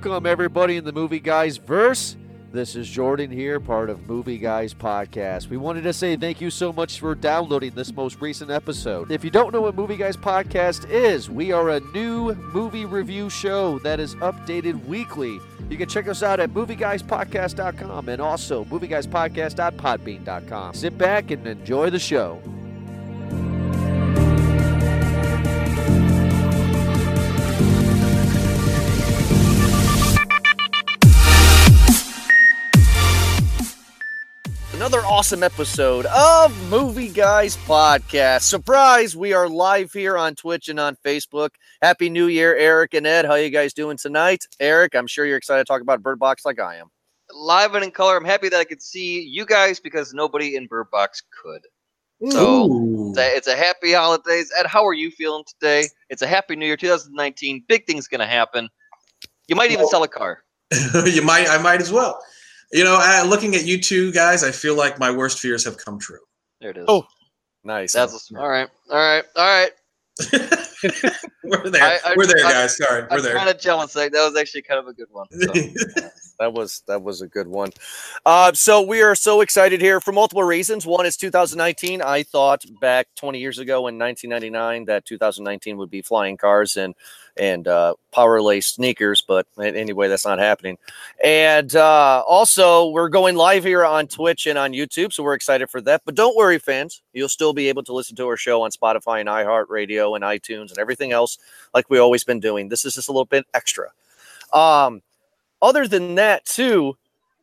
[0.00, 2.16] Welcome, everybody, in the Movie Guys verse.
[2.52, 5.48] This is Jordan here, part of Movie Guys Podcast.
[5.48, 9.10] We wanted to say thank you so much for downloading this most recent episode.
[9.10, 13.28] If you don't know what Movie Guys Podcast is, we are a new movie review
[13.28, 15.40] show that is updated weekly.
[15.68, 20.74] You can check us out at movieguyspodcast.com and also movieguyspodcast.podbean.com.
[20.74, 22.40] Sit back and enjoy the show.
[35.18, 38.42] Awesome episode of Movie Guys Podcast.
[38.42, 41.48] Surprise, we are live here on Twitch and on Facebook.
[41.82, 43.24] Happy New Year, Eric and Ed.
[43.24, 44.44] How you guys doing tonight?
[44.60, 46.86] Eric, I'm sure you're excited to talk about Bird Box like I am.
[47.32, 48.16] live and in color.
[48.16, 51.62] I'm happy that I could see you guys because nobody in Bird Box could.
[52.30, 54.52] So it's a, it's a happy holidays.
[54.56, 55.86] Ed, how are you feeling today?
[56.10, 57.64] It's a happy New Year 2019.
[57.66, 58.68] Big things gonna happen.
[59.48, 60.44] You might even Well- sell a car.
[61.06, 62.20] you might, I might as well.
[62.72, 65.78] You know, uh, looking at you two guys, I feel like my worst fears have
[65.78, 66.18] come true.
[66.60, 66.84] There it is.
[66.88, 67.06] Oh,
[67.64, 67.92] Nice.
[67.92, 68.68] That's all right.
[68.90, 69.24] All right.
[69.36, 69.70] All right.
[71.44, 71.82] we're there.
[71.82, 72.76] I- I- we're there, I- guys.
[72.76, 73.34] Sorry, we're I'm there.
[73.36, 73.94] kind of jealous.
[73.96, 75.26] Like, that was actually kind of a good one.
[75.30, 75.52] So.
[76.38, 77.72] That was that was a good one.
[78.24, 80.86] Uh, so we are so excited here for multiple reasons.
[80.86, 82.00] One is 2019.
[82.00, 86.94] I thought back 20 years ago in 1999 that 2019 would be flying cars and
[87.36, 90.76] and uh, power lace sneakers, but anyway, that's not happening.
[91.24, 95.70] And uh, also, we're going live here on Twitch and on YouTube, so we're excited
[95.70, 96.02] for that.
[96.04, 99.20] But don't worry, fans, you'll still be able to listen to our show on Spotify
[99.20, 101.38] and iHeartRadio and iTunes and everything else,
[101.72, 102.68] like we always been doing.
[102.68, 103.90] This is just a little bit extra.
[104.52, 105.02] Um,
[105.62, 106.96] other than that, too,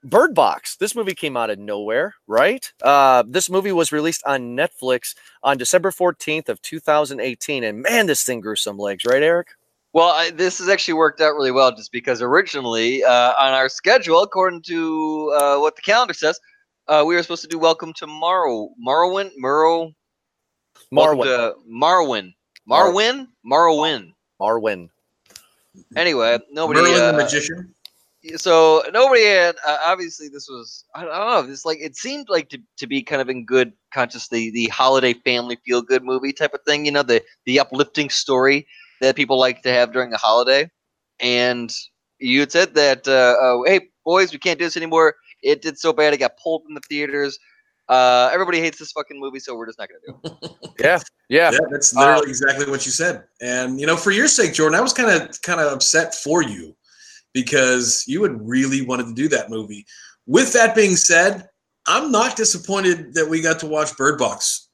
[0.06, 0.78] Bird Box.
[0.78, 2.72] This movie came out of nowhere, right?
[2.82, 7.64] Uh, this movie was released on Netflix on December 14th of 2018.
[7.64, 9.48] And man, this thing grew some legs, right, Eric?
[9.94, 13.70] Well, I, this has actually worked out really well just because originally uh, on our
[13.70, 16.40] schedule, according to uh, what the calendar says,
[16.88, 19.92] uh, we were supposed to do Welcome to Morrow, Morrowind, Morrow,
[20.94, 21.24] Marwen.
[21.24, 22.34] to Marwen,
[22.70, 24.14] Marwen, Marwen.
[24.40, 24.90] Marwen.
[25.96, 26.82] Anyway, nobody.
[26.82, 27.75] Merlin uh, the magician.
[28.36, 32.50] So nobody had uh, obviously this was I don't, know this like it seemed like
[32.50, 36.34] to, to be kind of in good conscious the the holiday family feel good movie
[36.34, 38.68] type of thing you know the the uplifting story
[39.02, 40.70] that people like to have during a holiday
[41.20, 41.74] and
[42.20, 45.78] you had said that uh, uh, hey boys we can't do this anymore it did
[45.78, 47.38] so bad it got pulled from the theaters
[47.88, 50.00] uh, everybody hates this fucking movie so we're just not gonna
[50.30, 51.00] do it Yeah.
[51.30, 51.52] Yeah.
[51.52, 53.24] Yeah, that's uh, literally exactly what you said.
[53.42, 56.44] And you know, for your sake, Jordan, I was kind of kind of upset for
[56.44, 56.76] you
[57.36, 59.86] because you had really wanted to do that movie.
[60.26, 61.48] With that being said,
[61.86, 64.70] I'm not disappointed that we got to watch Bird Box.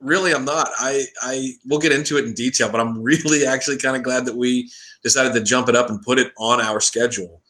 [0.00, 0.70] Really, I'm not.
[0.78, 4.24] I I we'll get into it in detail, but I'm really actually kind of glad
[4.24, 4.70] that we
[5.02, 7.42] decided to jump it up and put it on our schedule.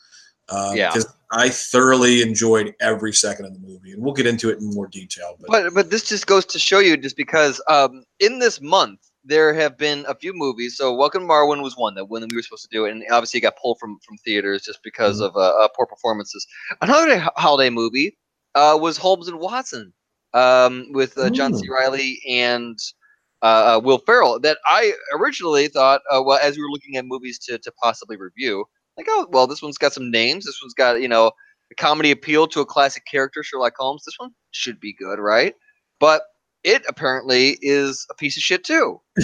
[0.49, 0.89] Uh, Yeah.
[0.89, 4.71] because I thoroughly enjoyed every second of the movie, and we'll get into it in
[4.71, 5.37] more detail.
[5.39, 9.10] But, But but this just goes to show you, just because um, in this month
[9.25, 10.77] there have been a few movies.
[10.77, 13.05] So Welcome to Marwen was one that when we were supposed to do it, and
[13.11, 16.47] obviously it got pulled from from theaters just because of uh, uh, poor performances.
[16.81, 18.17] Another ho- holiday movie
[18.55, 19.93] uh, was Holmes and Watson
[20.35, 21.69] um, with uh, John C.
[21.69, 22.79] Reilly and
[23.43, 24.41] uh, uh, Will Ferrell.
[24.41, 28.17] That I originally thought, uh, well, as we were looking at movies to to possibly
[28.17, 28.65] review,
[28.97, 30.45] like, oh, well, this one's got some names.
[30.45, 31.33] This one's got you know
[31.71, 34.05] a comedy appeal to a classic character, Sherlock Holmes.
[34.05, 35.55] This one should be good, right?
[35.99, 36.23] But
[36.65, 39.01] it apparently is a piece of shit too,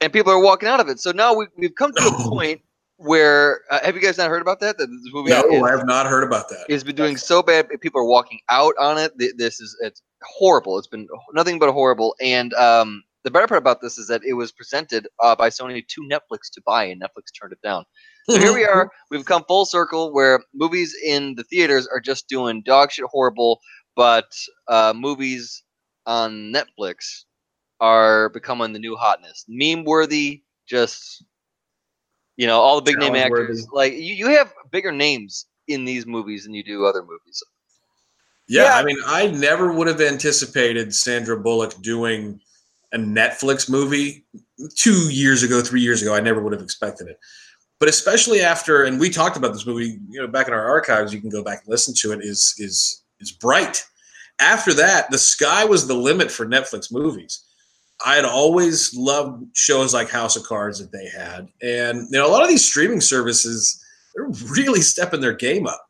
[0.00, 1.00] and people are walking out of it.
[1.00, 2.60] So now we've, we've come to a point
[2.98, 4.78] where uh, have you guys not heard about that?
[4.78, 6.66] That this movie no, is- I have not heard about that.
[6.68, 7.68] it's been doing so bad.
[7.80, 9.12] People are walking out on it.
[9.36, 10.78] This is it's horrible.
[10.78, 12.14] It's been nothing but horrible.
[12.20, 15.86] And um, the better part about this is that it was presented uh, by Sony
[15.86, 17.84] to Netflix to buy, and Netflix turned it down.
[18.28, 18.90] So here we are.
[19.10, 23.60] We've come full circle where movies in the theaters are just doing dog shit horrible,
[23.96, 24.32] but
[24.68, 25.64] uh, movies
[26.06, 27.24] on Netflix
[27.80, 29.44] are becoming the new hotness.
[29.48, 31.24] Meme worthy, just
[32.36, 33.66] you know, all the big name actors.
[33.72, 37.42] Like you, you have bigger names in these movies than you do other movies.
[38.46, 38.76] Yeah, Yeah.
[38.76, 42.40] I mean, I never would have anticipated Sandra Bullock doing
[42.92, 44.24] a Netflix movie
[44.76, 46.14] two years ago, three years ago.
[46.14, 47.18] I never would have expected it.
[47.78, 51.12] But especially after, and we talked about this movie, you know, back in our archives,
[51.12, 52.20] you can go back and listen to it.
[52.22, 53.84] Is is is bright.
[54.38, 57.44] After that, the sky was the limit for Netflix movies.
[58.04, 62.26] I had always loved shows like House of Cards that they had, and you know,
[62.26, 63.82] a lot of these streaming services
[64.14, 65.86] they're really stepping their game up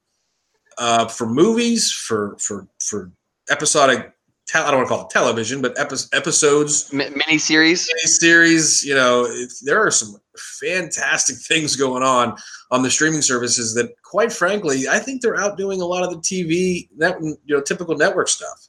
[0.79, 3.11] uh, for movies, for for for
[3.51, 4.13] episodic
[4.47, 7.89] te- I don't want to call it television, but epi- episodes, Mi- miniseries.
[8.05, 8.85] series.
[8.85, 9.29] You know,
[9.63, 10.17] there are some
[10.61, 12.37] fantastic things going on
[12.71, 16.19] on the streaming services that, quite frankly, I think they're outdoing a lot of the
[16.19, 18.69] TV, net, you know, typical network stuff.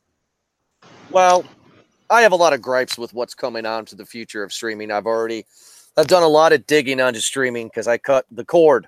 [1.09, 1.45] Well,
[2.09, 4.91] I have a lot of gripes with what's coming on to the future of streaming.
[4.91, 5.45] I've already
[5.97, 8.87] I've done a lot of digging onto streaming because I cut the cord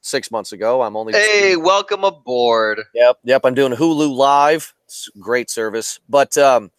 [0.00, 0.82] six months ago.
[0.82, 2.80] I'm only Hey, welcome aboard.
[2.94, 3.42] Yep, yep.
[3.44, 4.74] I'm doing Hulu Live.
[4.84, 6.70] It's great service, but um,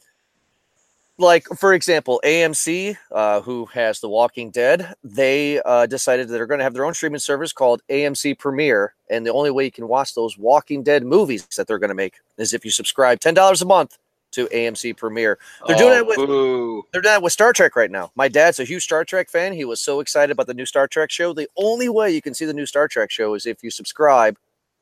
[1.18, 6.48] like for example, AMC, uh, who has The Walking Dead, they uh, decided that they're
[6.48, 9.72] going to have their own streaming service called AMC Premiere, and the only way you
[9.72, 13.20] can watch those Walking Dead movies that they're going to make is if you subscribe
[13.20, 13.98] ten dollars a month
[14.32, 15.38] to AMC Premiere.
[15.68, 16.84] They're doing Oh, it with boo.
[16.92, 18.12] they're doing it with Star Trek right now.
[18.16, 19.54] My dad's a huge Star Trek fan.
[19.54, 21.34] He was so excited about the new Star Trek show.
[21.34, 24.38] The only way you can see the new Star Trek show is if you subscribe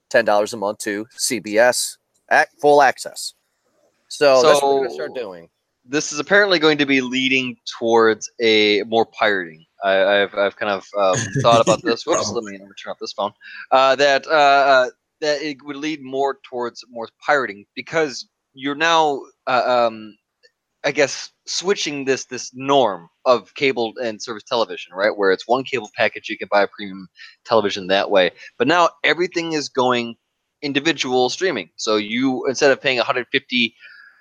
[0.10, 1.98] ten dollars a month to CBS
[2.30, 3.34] at full access.
[4.07, 5.50] So, that's what we're gonna start doing.
[5.86, 9.66] This is apparently going to be leading towards a more pirating.
[9.84, 12.06] I, I've, I've kind of um, thought about this.
[12.06, 13.31] Whoops, let me, let me turn off this phone.
[13.72, 14.90] Uh, that uh, uh,
[15.22, 18.28] that it would lead more towards more pirating because
[18.60, 20.18] you're now, uh, um,
[20.84, 25.16] I guess, switching this this norm of cable and service television, right?
[25.16, 27.08] Where it's one cable package, you can buy a premium
[27.46, 28.32] television that way.
[28.58, 30.16] But now everything is going
[30.62, 31.70] individual streaming.
[31.78, 33.76] So you instead of paying 150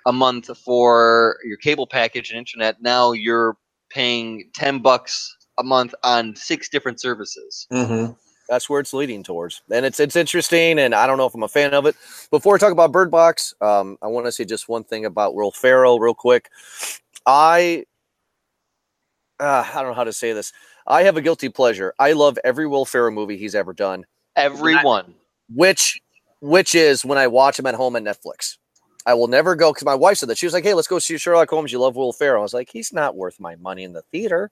[0.07, 3.57] a month for your cable package and internet, now you're
[3.89, 7.67] paying 10 bucks a month on six different services.
[7.71, 8.13] Mm-hmm.
[8.49, 10.79] That's where it's leading towards, and it's it's interesting.
[10.79, 11.95] And I don't know if I'm a fan of it.
[12.31, 15.35] Before we talk about Bird Box, um, I want to say just one thing about
[15.35, 16.49] Will Ferrell, real quick.
[17.27, 17.85] I
[19.39, 20.51] uh, I don't know how to say this.
[20.87, 21.93] I have a guilty pleasure.
[21.99, 24.05] I love every Will Ferrell movie he's ever done.
[24.35, 25.13] Everyone.
[25.53, 26.01] which
[26.41, 28.57] which is when I watch him at home on Netflix.
[29.05, 30.99] I will never go because my wife said that she was like, "Hey, let's go
[30.99, 31.71] see Sherlock Holmes.
[31.71, 34.51] You love Will Ferrell." I was like, "He's not worth my money in the theater."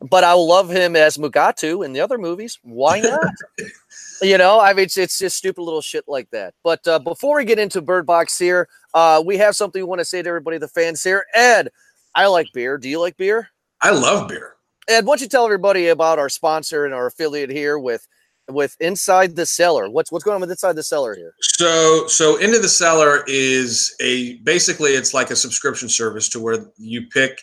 [0.00, 2.58] But I love him as Mugatu in the other movies.
[2.62, 3.32] Why not?
[4.22, 6.54] you know, I mean, it's, it's just stupid little shit like that.
[6.62, 10.00] But uh, before we get into Bird Box here, uh, we have something we want
[10.00, 11.24] to say to everybody, the fans here.
[11.34, 11.70] Ed,
[12.14, 12.76] I like beer.
[12.76, 13.48] Do you like beer?
[13.80, 14.54] I love beer.
[14.88, 18.06] Ed, why don't you tell everybody about our sponsor and our affiliate here with
[18.50, 19.88] with Inside the Cellar?
[19.88, 21.34] What's what's going on with Inside the Cellar here?
[21.40, 26.66] So, so into the cellar is a basically it's like a subscription service to where
[26.76, 27.40] you pick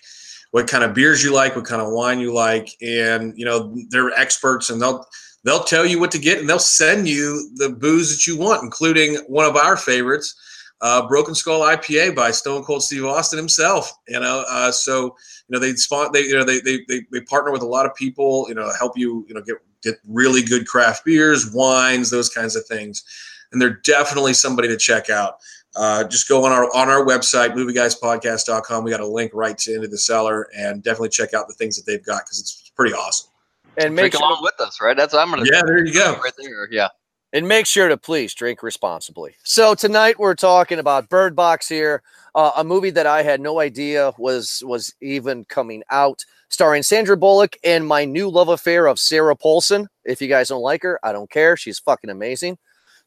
[0.51, 3.75] what kind of beers you like, what kind of wine you like, and you know
[3.89, 5.06] they're experts and they'll
[5.44, 8.63] they'll tell you what to get and they'll send you the booze that you want,
[8.63, 10.36] including one of our favorites,
[10.81, 13.92] uh, Broken Skull IPA by Stone Cold Steve Austin himself.
[14.07, 17.21] You know, uh, so you know they spawn they you know they, they they they
[17.21, 20.44] partner with a lot of people, you know, help you you know get get really
[20.44, 23.04] good craft beers, wines, those kinds of things
[23.51, 25.38] and they're definitely somebody to check out.
[25.75, 28.83] Uh, just go on our on our website, movieguyspodcast.com.
[28.83, 31.75] We got a link right to into the cellar, and definitely check out the things
[31.77, 33.29] that they've got because it's pretty awesome.
[33.77, 34.97] And make Drink sure, along with us, right?
[34.97, 36.19] That's what I'm gonna Yeah, there you go.
[36.23, 36.68] right there.
[36.71, 36.89] Yeah.
[37.33, 39.33] and make sure to please drink responsibly.
[39.44, 42.01] So tonight we're talking about Bird Box here,
[42.35, 47.15] uh, a movie that I had no idea was was even coming out, starring Sandra
[47.15, 49.88] Bullock and my new love affair of Sarah Paulson.
[50.03, 51.56] If you guys don't like her, I don't care.
[51.56, 52.57] She's fucking amazing.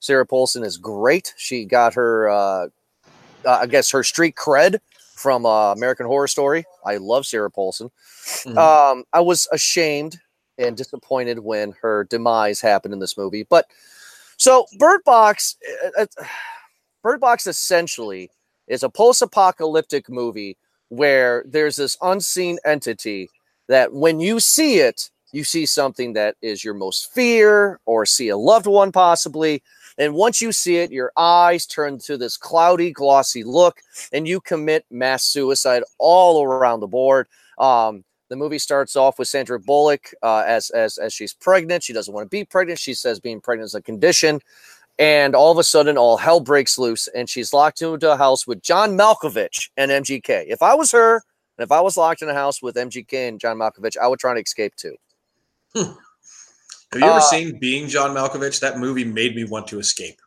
[0.05, 1.33] Sarah Paulson is great.
[1.39, 2.69] She got her, uh,
[3.47, 4.78] uh, I guess, her street cred
[5.14, 6.67] from uh, American Horror Story.
[6.85, 7.90] I love Sarah Paulson.
[8.45, 8.59] Mhm.
[8.59, 10.21] Um, I was ashamed
[10.59, 13.45] and disappointed when her demise happened in this movie.
[13.45, 13.67] But
[14.37, 15.57] so Bird Box,
[15.97, 16.25] uh, uh,
[17.02, 18.31] Bird Box essentially
[18.69, 20.59] is a post-apocalyptic movie
[20.90, 23.31] where there's this unseen entity
[23.69, 28.28] that when you see it, you see something that is your most fear or see
[28.28, 29.62] a loved one possibly.
[29.99, 33.81] And once you see it, your eyes turn to this cloudy, glossy look,
[34.13, 37.29] and you commit mass suicide all around the board.
[37.59, 41.85] Um, the movie starts off with Sandra Bullock uh, as as as she's pregnant.
[41.85, 42.81] She doesn't want to be pregnant.
[42.81, 44.41] She says being pregnant is a condition,
[44.99, 48.47] and all of a sudden, all hell breaks loose, and she's locked into a house
[48.47, 50.47] with John Malkovich and MGK.
[50.49, 51.23] If I was her,
[51.59, 54.19] and if I was locked in a house with MGK and John Malkovich, I would
[54.19, 54.97] try to escape too.
[56.95, 58.61] Have you ever uh, seen Being John Malkovich?
[58.61, 60.21] That movie made me want to escape,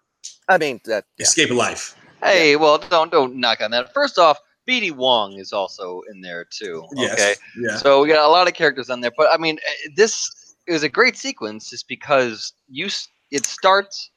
[0.50, 1.06] I mean that.
[1.18, 1.24] Yeah.
[1.24, 1.96] escape life.
[2.22, 3.94] Hey, well, don't don't knock on that.
[3.94, 6.86] First off, BD Wong is also in there too.
[6.96, 7.14] Yes.
[7.14, 7.36] Okay.
[7.58, 7.78] Yeah.
[7.78, 10.84] So we got a lot of characters on there, but I mean, eh, this is
[10.84, 12.90] a great sequence just because you
[13.32, 14.12] it starts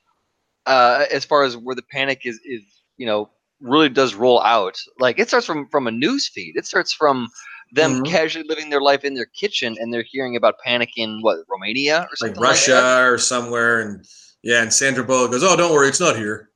[0.67, 2.63] uh, as far as where the panic is is
[2.97, 3.31] you know
[3.61, 4.77] really does roll out.
[4.99, 6.57] Like it starts from from a news feed.
[6.57, 7.29] It starts from
[7.73, 8.05] them Mhm.
[8.05, 12.03] casually living their life in their kitchen and they're hearing about panic in what Romania
[12.03, 14.05] or Like something Russia Like or somewhere, and
[14.43, 16.51] yeah, and Sandra Bullock goes, "Oh, don't worry, it's not here."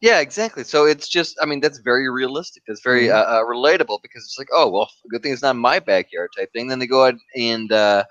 [0.00, 0.64] Yeah, exactly.
[0.64, 2.62] So it's just, I mean, that's very realistic.
[2.68, 3.14] That's very Mhm.
[3.14, 6.52] uh, uh, relatable because it's like, oh, well, good thing it's not my backyard type
[6.52, 6.68] thing.
[6.68, 8.04] Then they go out and uh,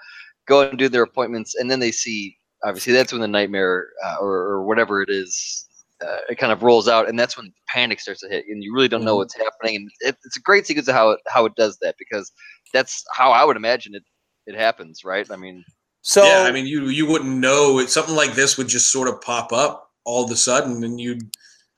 [0.47, 2.37] go out and do their appointments, and then they see.
[2.63, 5.66] Obviously, that's when the nightmare uh, or, or whatever it is,
[6.05, 8.73] uh, it kind of rolls out, and that's when panic starts to hit, and you
[8.73, 9.19] really don't know Mhm.
[9.19, 9.75] what's happening.
[9.77, 12.31] And it, it's a great sequence of how it, how it does that because
[12.73, 14.03] that's how I would imagine it
[14.45, 15.29] it happens, right?
[15.29, 15.63] I mean,
[16.01, 17.89] So yeah, I mean, you you wouldn't know it.
[17.89, 21.21] Something like this would just sort of pop up all of a sudden, and you'd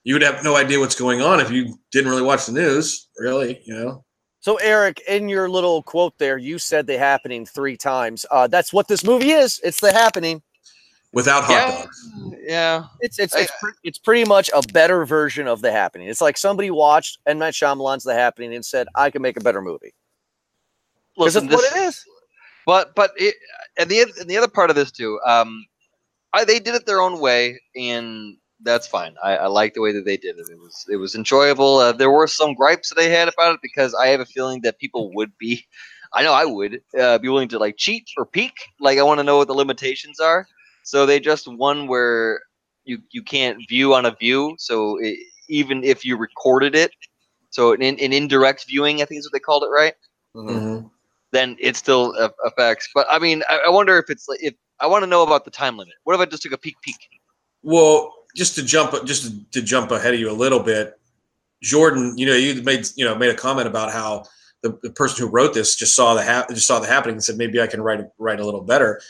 [0.03, 3.07] you would have no idea what's going on if you didn't really watch the news.
[3.17, 4.03] Really, you know.
[4.41, 8.25] So, Eric, in your little quote there, you said the happening three times.
[8.31, 9.59] Uh, that's what this movie is.
[9.63, 10.41] It's the happening.
[11.11, 12.11] Without hot yeah, dogs.
[12.41, 12.83] yeah.
[12.99, 16.07] It's it's it's, pre- it's pretty much a better version of the happening.
[16.07, 17.39] It's like somebody watched M.
[17.39, 19.93] Night Shyamalan's The Happening and said, "I can make a better movie."
[21.17, 22.05] Because Listen, this, what it is.
[22.67, 23.33] But but it,
[23.77, 25.65] and the and the other part of this too, um,
[26.33, 29.15] I, they did it their own way, and that's fine.
[29.23, 30.47] I, I like the way that they did it.
[30.51, 31.77] It was it was enjoyable.
[31.77, 34.61] Uh, there were some gripes that they had about it because I have a feeling
[34.61, 35.65] that people would be,
[36.13, 38.53] I know I would uh, be willing to like cheat or peek.
[38.79, 40.47] Like I want to know what the limitations are.
[40.89, 42.41] So they just one where
[42.83, 44.55] you you can't view on a view.
[44.57, 46.91] So it, even if you recorded it,
[47.51, 49.93] so an, an indirect viewing, I think is what they called it, right?
[50.35, 50.89] Mhm.
[51.31, 52.89] then it still affects.
[52.95, 55.45] But I mean, I, I wonder if it's like if I want to know about
[55.45, 55.93] the time limit.
[56.05, 56.97] What if I just took a peek peek?
[57.61, 60.99] Well, just to jump, just to, to jump ahead of you a little bit,
[61.61, 62.17] Jordan.
[62.17, 64.25] You know, you made you know made a comment about how
[64.63, 67.23] the, the person who wrote this just saw the hap- just saw the happening and
[67.23, 69.01] said maybe I can write write a little better.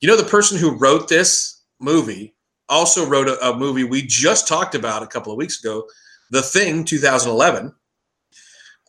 [0.00, 2.34] You know, the person who wrote this movie
[2.68, 5.86] also wrote a, a movie we just talked about a couple of weeks ago,
[6.30, 7.74] The Thing, 2011.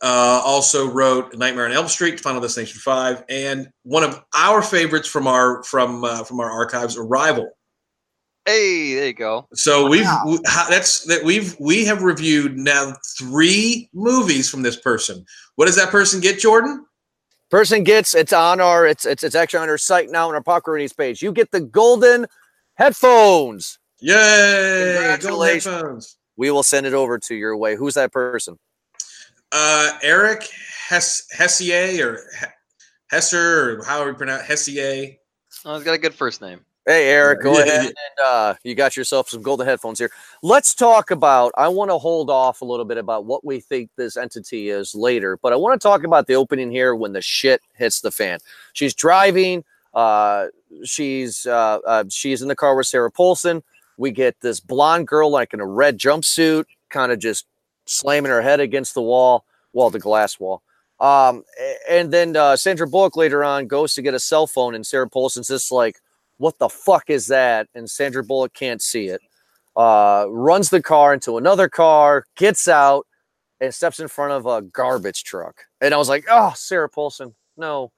[0.00, 5.06] Uh, also wrote Nightmare on Elm Street, Final Destination Five, and one of our favorites
[5.06, 7.48] from our from uh, from our archives, Arrival.
[8.44, 9.46] Hey, there you go.
[9.54, 15.24] So we've we, that's that we've we have reviewed now three movies from this person.
[15.54, 16.84] What does that person get, Jordan?
[17.52, 20.42] Person gets it's on our it's it's it's actually on our site now on our
[20.42, 21.20] Pokerini's page.
[21.20, 22.24] You get the golden
[22.76, 23.78] headphones.
[24.00, 24.14] Yay!
[24.14, 25.64] Golden Congratulations.
[25.66, 26.16] headphones.
[26.38, 27.76] We will send it over to your way.
[27.76, 28.58] Who's that person?
[29.52, 30.48] Uh, Eric
[30.88, 32.20] Hess Hessier or
[33.12, 35.18] Hesser or how we pronounce Hessier.
[35.66, 36.64] Oh, he's got a good first name.
[36.84, 40.10] Hey, Eric, go Yeah, ahead and uh, you got yourself some golden headphones here.
[40.42, 41.52] Let's talk about.
[41.56, 44.92] I want to hold off a little bit about what we think this entity is
[44.92, 48.10] later, but I want to talk about the opening here when the shit hits the
[48.10, 48.40] fan.
[48.72, 49.62] She's driving.
[49.94, 50.48] Uh,
[50.82, 53.62] she's uh, uh, she's in the car with Sarah Paulson.
[53.96, 57.46] We get this blonde girl like in a red jumpsuit, kind of just
[57.86, 60.62] slamming her head against the wall, well, the glass wall.
[60.98, 61.44] Um,
[61.88, 65.08] and then uh, Sandra Bullock later on goes to get a cell phone, and Sarah
[65.08, 66.00] Paulson's just like,
[66.42, 69.22] "What the fuck is that?" And Sandra Bullock can't see it.
[69.76, 73.06] Uh, runs the car into another car, gets out,
[73.60, 75.64] and steps in front of a garbage truck.
[75.80, 77.92] And I was like, "Oh, Sarah Paulson, no."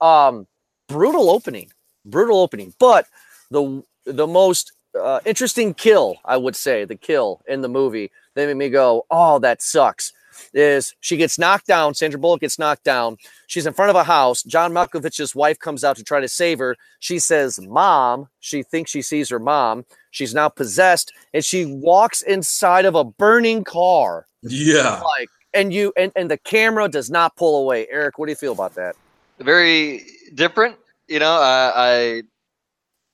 [0.00, 0.46] Um,
[0.88, 1.70] brutal opening,
[2.06, 2.74] brutal opening.
[2.80, 3.06] But
[3.50, 8.46] the the most uh, interesting kill, I would say, the kill in the movie they
[8.46, 10.12] made me go, "Oh, that sucks."
[10.52, 11.94] Is she gets knocked down?
[11.94, 13.16] Sandra Bullock gets knocked down.
[13.46, 14.42] She's in front of a house.
[14.42, 16.76] John Malkovich's wife comes out to try to save her.
[16.98, 19.84] She says, "Mom." She thinks she sees her mom.
[20.10, 24.26] She's now possessed, and she walks inside of a burning car.
[24.42, 25.00] Yeah.
[25.02, 27.86] Like, and you and and the camera does not pull away.
[27.90, 28.96] Eric, what do you feel about that?
[29.38, 30.04] Very
[30.34, 30.76] different.
[31.08, 32.22] You know, uh, I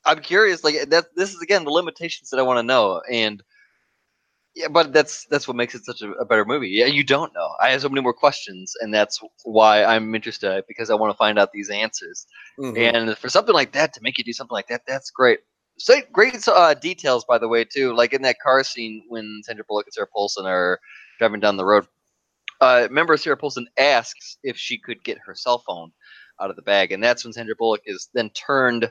[0.05, 0.65] I'm curious.
[0.65, 1.07] Like that.
[1.17, 3.43] This is again the limitations that I want to know, and
[4.57, 6.71] yeah, but that's that's what makes it such a, a better movie.
[6.71, 7.51] Yeah, you don't know.
[7.61, 11.17] I have so many more questions, and that's why I'm interested because I want to
[11.17, 12.27] find out these answers.
[12.59, 12.97] Mm-hmm.
[12.97, 15.41] And for something like that to make you do something like that, that's great.
[15.77, 17.95] So great uh, details, by the way, too.
[17.95, 20.81] Like in that car scene when Sandra Bullock and Sarah Paulson are
[21.19, 21.87] driving down the road.
[22.63, 25.93] Uh, remember, Sarah Paulson asks if she could get her cell phone
[26.41, 28.91] out of the bag, and that's when Sandra Bullock is then turned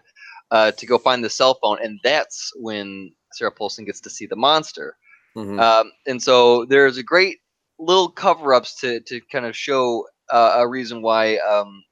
[0.51, 4.27] uh, to go find the cell phone, and that's when Sarah Paulson gets to see
[4.27, 4.95] the monster.
[5.38, 5.60] Mhm.
[5.62, 7.39] Um, and so there's a great
[7.80, 11.84] little cover-ups to to kind of show uh, a reason why um,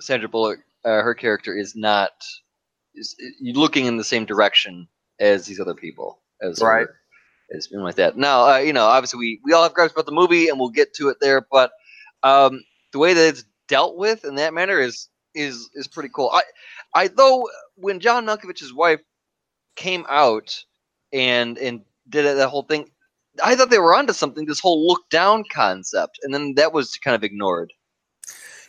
[0.00, 2.12] Sandra Bullock, uh, her character, is not
[2.94, 4.88] is, is looking in the same direction
[5.20, 6.88] as these other people, as her- Right.
[7.56, 8.16] as being like that.
[8.16, 10.70] Now, uh, you know, obviously we we all have gripes about the movie, and we'll
[10.70, 11.46] get to it there.
[11.50, 11.72] But
[12.22, 12.62] um,
[12.92, 16.30] the way that it's dealt with in that manner is is is pretty cool.
[16.32, 16.42] I
[16.94, 19.00] I though when John Malkovich's wife
[19.76, 20.56] came out
[21.12, 22.88] and and did it, that whole thing,
[23.42, 24.46] I thought they were onto something.
[24.46, 27.72] This whole look down concept, and then that was kind of ignored.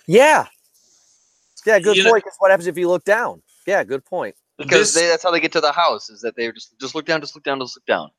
[0.07, 0.47] Yeah.
[1.65, 2.23] Yeah, good You point.
[2.23, 3.41] Because what happens if you look down?
[3.65, 4.35] Yeah, good point.
[4.57, 6.09] Because This- they, that's how they get to the house.
[6.09, 8.09] Is that they just just look down, just look down, just look down.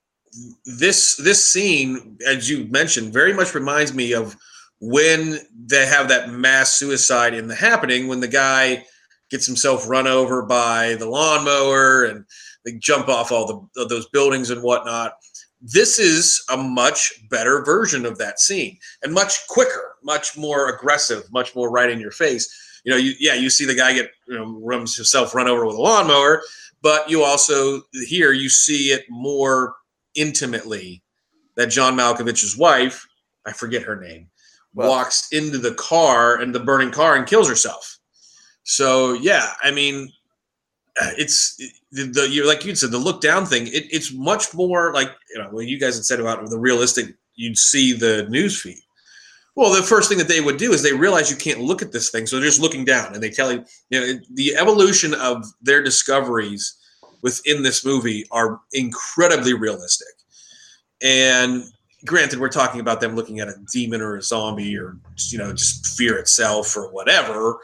[0.64, 4.36] this this scene, as you mentioned, very much reminds me of
[4.80, 8.84] when they have that mass suicide in the happening when the guy
[9.30, 12.24] gets himself run over by the lawnmower and
[12.66, 15.14] they jump off all the those buildings and whatnot.
[15.62, 21.22] This is a much better version of that scene and much quicker, much more aggressive,
[21.32, 22.80] much more right in your face.
[22.84, 25.64] You know, you, yeah, you see the guy get you know runs himself run over
[25.64, 26.42] with a lawnmower,
[26.82, 29.76] but you also here you see it more
[30.14, 31.02] intimately
[31.54, 33.06] that John Malkovich's wife,
[33.46, 34.28] I forget her name,
[34.74, 37.98] well, walks into the car and the burning car and kills herself.
[38.64, 40.12] So yeah, I mean,
[41.00, 41.56] Uh, it's
[41.92, 43.66] the, the you like you said the look down thing.
[43.66, 47.14] It, it's much more like you know when you guys had said about the realistic.
[47.34, 48.78] You'd see the news feed.
[49.56, 51.92] Well, the first thing that they would do is they realize you can't look at
[51.92, 55.14] this thing, so they're just looking down, and they tell you, you know, the evolution
[55.14, 56.76] of their discoveries
[57.22, 60.14] within this movie are incredibly realistic.
[61.02, 61.64] And
[62.04, 64.96] granted, we're talking about them looking at a demon or a zombie or
[65.28, 67.58] you know just fear itself or whatever.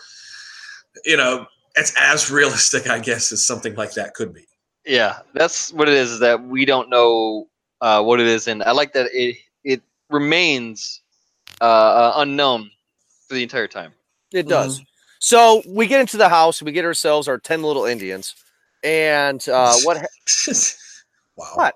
[1.04, 4.46] You know, it's as realistic, I guess, as something like that could be.
[4.84, 6.10] Yeah, that's what it is.
[6.10, 7.48] Is that we don't know
[7.80, 11.02] uh, what it is, and I like that it it remains
[11.60, 12.70] uh, uh, unknown
[13.28, 13.92] for the entire time.
[14.32, 14.76] It does.
[14.76, 14.84] Mm-hmm.
[15.20, 18.34] So we get into the house, we get ourselves our ten little Indians,
[18.82, 19.98] and uh, what?
[21.36, 21.52] wow.
[21.54, 21.74] What?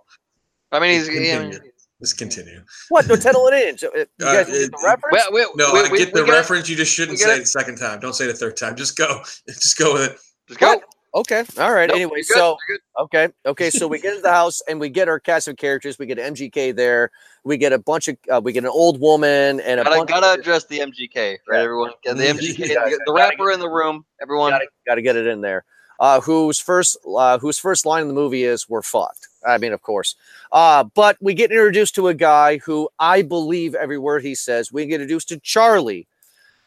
[0.72, 1.60] I mean, he's.
[1.96, 2.62] I Let's continue.
[2.90, 3.08] What?
[3.08, 3.78] No, tell it in.
[3.78, 5.12] So, uh, you guys uh, get the reference?
[5.12, 6.68] Wait, wait, no, wait, I get the reference.
[6.68, 8.00] You just shouldn't say it the second time.
[8.00, 8.76] Don't say it the third time.
[8.76, 9.22] Just go.
[9.48, 10.18] Just go with it.
[10.48, 10.74] Just go.
[10.74, 10.84] What?
[11.14, 11.44] Okay.
[11.58, 11.88] All right.
[11.88, 12.58] Nope, anyway, so
[13.00, 13.70] okay, okay.
[13.70, 15.98] So we get into the house and we get our cast of characters.
[15.98, 17.10] We get MGK there.
[17.42, 18.18] We get a bunch of.
[18.30, 19.84] Uh, we get an old woman and a.
[19.84, 21.60] Gotta, bunch gotta of, address the MGK, right?
[21.60, 24.04] Everyone, get the MGK, gotta, the rapper in the room.
[24.20, 25.64] Everyone, gotta, gotta get it in there.
[25.98, 29.72] Uh, whose first uh, whose first line in the movie is "We're fucked." I mean,
[29.72, 30.16] of course.
[30.52, 34.72] Uh, but we get introduced to a guy who I believe every word he says.
[34.72, 36.06] We get introduced to Charlie,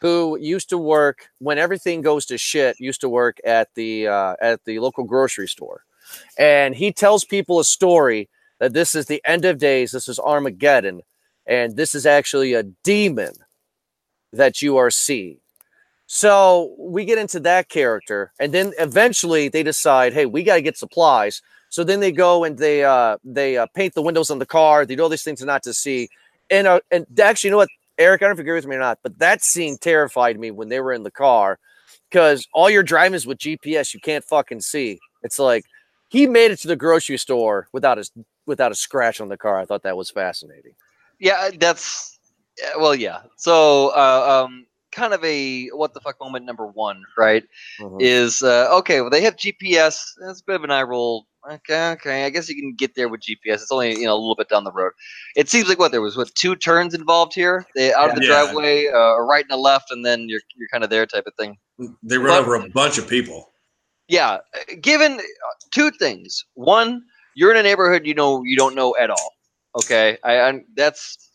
[0.02, 2.80] who used to work when everything goes to shit.
[2.80, 5.84] Used to work at the uh, at the local grocery store,
[6.38, 9.92] and he tells people a story that this is the end of days.
[9.92, 11.02] This is Armageddon,
[11.46, 13.34] and this is actually a demon
[14.32, 15.38] that you are seeing.
[16.12, 20.62] So we get into that character, and then eventually they decide, hey, we got to
[20.62, 21.42] get supplies.
[21.70, 24.86] So then they go and they uh, they uh, paint the windows on the car.
[24.86, 26.10] They do all these things not to see.
[26.50, 28.22] And uh, and actually, you know what, Eric?
[28.22, 30.52] I don't know if you agree with me or not, but that scene terrified me
[30.52, 31.60] when they were in the car
[32.10, 33.94] because all your driving is with GPS.
[33.94, 35.00] You can't fucking see.
[35.22, 35.64] It's like
[36.10, 38.10] he made it to the grocery store without a
[38.46, 39.60] without a scratch on the car.
[39.60, 40.74] I thought that was fascinating.
[41.20, 42.18] Yeah, that's
[42.78, 43.22] well, yeah.
[43.38, 47.44] So uh, um, kind of a what the fuck moment number one, right?
[47.80, 47.98] Mm-hmm.
[48.00, 49.02] Is uh, okay.
[49.02, 50.02] Well, they have GPS.
[50.20, 52.26] That's a bit of an eye roll Okay, okay.
[52.26, 53.56] I guess you can get there with GPS.
[53.56, 54.92] It's only you know a little bit down the road.
[55.36, 57.66] It seems like what there was what two turns involved here.
[57.76, 58.28] They out of the yeah.
[58.28, 61.26] driveway, uh, a right and a left, and then you're you're kind of there type
[61.26, 61.58] of thing.
[62.04, 63.52] They run but, over a bunch of people.
[64.08, 65.22] Yeah, uh, given uh,
[65.74, 66.46] two things.
[66.54, 67.02] One,
[67.36, 69.34] you're in a neighborhood you know you don't know at all.
[69.80, 71.32] Okay, I, I that's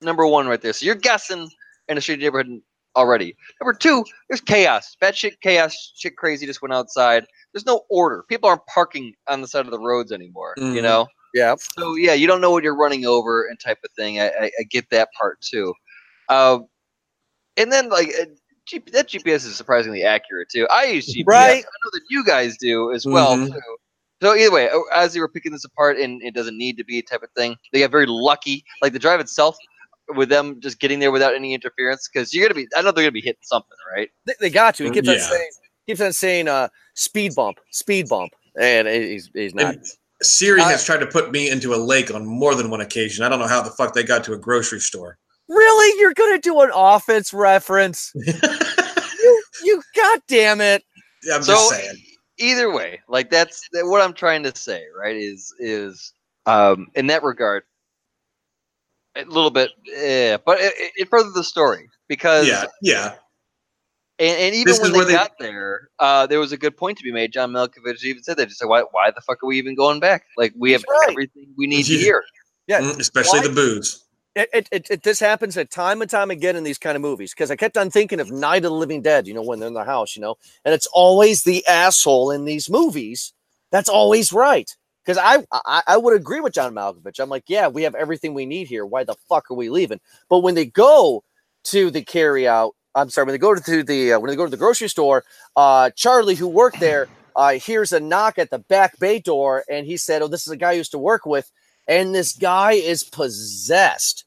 [0.00, 0.72] number one right there.
[0.72, 1.50] So you're guessing
[1.88, 2.60] in a shitty neighborhood
[2.96, 3.36] already.
[3.60, 4.96] Number two, there's chaos.
[4.98, 7.26] Bad shit, chaos, shit, crazy just went outside
[7.58, 8.24] there's no order.
[8.28, 10.54] People aren't parking on the side of the roads anymore.
[10.58, 10.76] Mm-hmm.
[10.76, 11.08] You know.
[11.34, 11.56] Yeah.
[11.58, 14.20] So yeah, you don't know what you're running over and type of thing.
[14.20, 15.74] I, I, I get that part too.
[16.28, 16.60] Uh,
[17.56, 18.26] and then like uh,
[18.66, 20.66] G- that GPS is surprisingly accurate too.
[20.70, 21.24] I use GPS.
[21.26, 21.64] Right.
[21.64, 23.52] I know that you guys do as well mm-hmm.
[23.52, 23.76] too.
[24.22, 26.84] So either way, uh, as they were picking this apart, and it doesn't need to
[26.84, 28.64] be a type of thing, they got very lucky.
[28.82, 29.56] Like the drive itself,
[30.14, 32.66] with them just getting there without any interference, because you're gonna be.
[32.76, 34.10] I know they're gonna be hitting something, right?
[34.26, 34.84] They, they got to.
[34.84, 35.14] He keeps yeah.
[35.14, 35.50] on saying
[35.88, 39.74] keeps on saying uh, speed bump, speed bump, and he's he's not.
[39.74, 39.86] And
[40.22, 43.24] Siri uh, has tried to put me into a lake on more than one occasion.
[43.24, 45.18] I don't know how the fuck they got to a grocery store.
[45.48, 48.12] Really, you're gonna do an Office reference?
[48.14, 50.84] you, you, god damn it!
[51.24, 51.96] Yeah, I'm so, just saying.
[52.40, 55.16] Either way, like that's what I'm trying to say, right?
[55.16, 56.12] Is is
[56.46, 57.64] um, in that regard,
[59.16, 63.14] a little bit, yeah, but it, it further the story because yeah, yeah,
[64.18, 66.98] and, and even this when they, they got there, uh, there was a good point
[66.98, 67.32] to be made.
[67.32, 68.48] John Malkovich even said that.
[68.48, 70.24] Just like, why, why the fuck are we even going back?
[70.36, 71.10] Like, we have right.
[71.10, 72.22] everything we need to hear.
[72.66, 73.48] Yeah, mm, especially why?
[73.48, 74.04] the booze.
[74.34, 77.02] It, it, it, it, this happens at time and time again in these kind of
[77.02, 79.58] movies because I kept on thinking of Night of the Living Dead, you know, when
[79.58, 83.32] they're in the house, you know, and it's always the asshole in these movies
[83.70, 84.74] that's always right.
[85.04, 87.18] Because I, I I would agree with John Malkovich.
[87.18, 88.84] I'm like, yeah, we have everything we need here.
[88.84, 90.00] Why the fuck are we leaving?
[90.28, 91.24] But when they go
[91.64, 94.44] to the carry out I'm sorry, when they go to the uh, when they go
[94.44, 95.24] to the grocery store,
[95.56, 99.86] uh, Charlie, who worked there, uh, hears a knock at the back bay door, and
[99.86, 101.50] he said, "Oh, this is a guy I used to work with."
[101.88, 104.24] and this guy is possessed.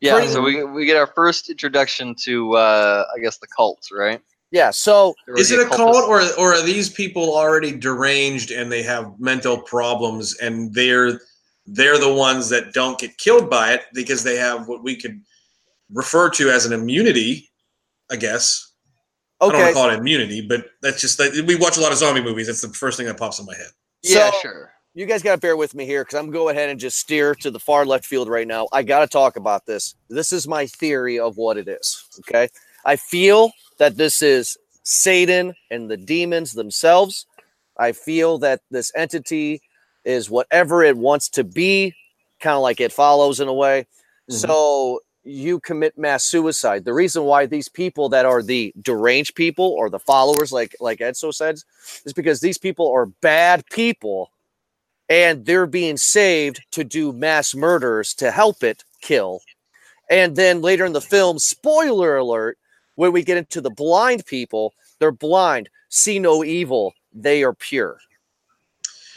[0.00, 3.92] Yeah, Pretty- so we, we get our first introduction to uh, I guess the cults,
[3.92, 4.20] right?
[4.50, 8.82] Yeah, so Is it a cult, or or are these people already deranged and they
[8.82, 11.20] have mental problems, and they're
[11.66, 15.22] they're the ones that don't get killed by it because they have what we could
[15.92, 17.50] refer to as an immunity,
[18.10, 18.68] I guess.
[19.40, 21.90] I don't want to call it immunity, but that's just that we watch a lot
[21.92, 22.46] of zombie movies.
[22.46, 23.66] That's the first thing that pops in my head.
[24.02, 24.72] Yeah, So- sure.
[24.94, 26.78] you guys got to bear with me here because I'm going to go ahead and
[26.78, 28.68] just steer to the far left field right now.
[28.72, 29.94] I got to talk about this.
[30.08, 32.04] This is my theory of what it is.
[32.20, 32.48] Okay.
[32.84, 37.26] I feel that this is Satan and the demons themselves.
[37.78, 39.60] I feel that this entity
[40.04, 41.94] is whatever it wants to be,
[42.40, 43.86] kind of like it follows in a way.
[44.30, 44.34] Mhm.
[44.34, 46.84] So you commit mass suicide.
[46.84, 50.98] The reason why these people that are the deranged people or the followers, like like
[50.98, 51.56] Edso said,
[52.04, 54.30] is because these people are bad people
[55.08, 59.40] and they're being saved to do mass murders to help it kill.
[60.10, 62.58] And then later in the film, spoiler alert,
[62.96, 67.98] when we get into the blind people, they're blind, see no evil, they are pure.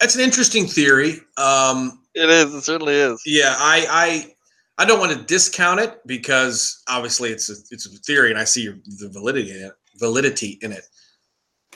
[0.00, 1.20] That's an interesting theory.
[1.36, 2.54] Um, it is.
[2.54, 3.20] It certainly is.
[3.26, 4.33] Yeah, I, I
[4.76, 8.44] I don't want to discount it because obviously it's a it's a theory, and I
[8.44, 9.72] see the validity in it.
[9.96, 10.86] Validity in it.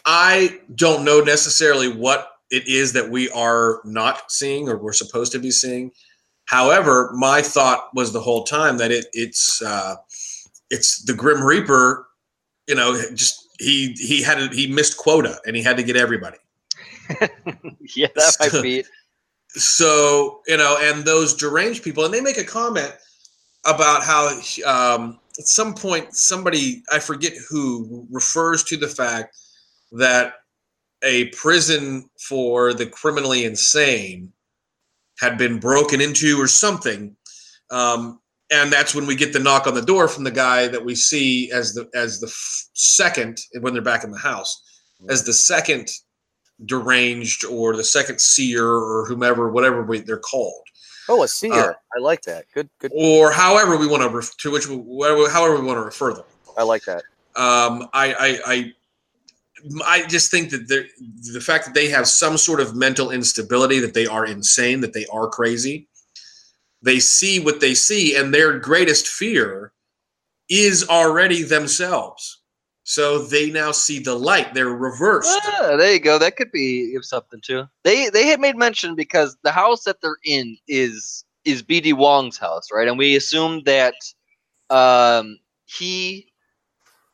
[0.05, 5.33] I don't know necessarily what it is that we are not seeing or we're supposed
[5.33, 5.93] to be seeing.
[6.47, 9.97] However, my thought was the whole time that it it's uh,
[10.71, 12.09] it's the Grim Reaper.
[12.67, 15.97] You know, just he he had a, he missed quota and he had to get
[15.97, 16.39] everybody.
[17.95, 18.85] yeah, that might be.
[19.51, 22.95] so you know and those deranged people and they make a comment
[23.65, 24.29] about how
[24.67, 29.37] um, at some point somebody i forget who refers to the fact
[29.93, 30.35] that
[31.03, 34.33] a prison for the criminally insane
[35.19, 37.17] had been broken into or something
[37.71, 40.85] um, and that's when we get the knock on the door from the guy that
[40.85, 42.33] we see as the as the
[42.75, 44.63] second when they're back in the house
[45.09, 45.89] as the second
[46.65, 50.63] deranged or the second seer or whomever, whatever we, they're called,
[51.09, 51.77] Oh, a seer.
[51.97, 52.45] I like that.
[52.53, 52.93] Good, good.
[52.95, 54.77] or however we want to ref- to which we,
[55.31, 56.25] however we want to refer them.
[56.57, 57.03] I like that.
[57.35, 58.73] Um, I, I I
[59.87, 60.87] I just think that the
[61.33, 64.93] the fact that they have some sort of mental instability, that they are insane, that
[64.93, 65.89] they are crazy,
[66.83, 69.73] they see what they see, and their greatest fear
[70.51, 72.38] is already themselves.
[72.91, 74.55] So they now see the light.
[74.55, 75.39] They're reversed.
[75.45, 76.19] Ah, there you go.
[76.19, 77.65] That could be something too.
[77.85, 82.39] They they had made mention because the house that they're in is is BD Wong's
[82.39, 82.89] house, right?
[82.89, 83.93] And we assumed that
[84.71, 86.33] um, he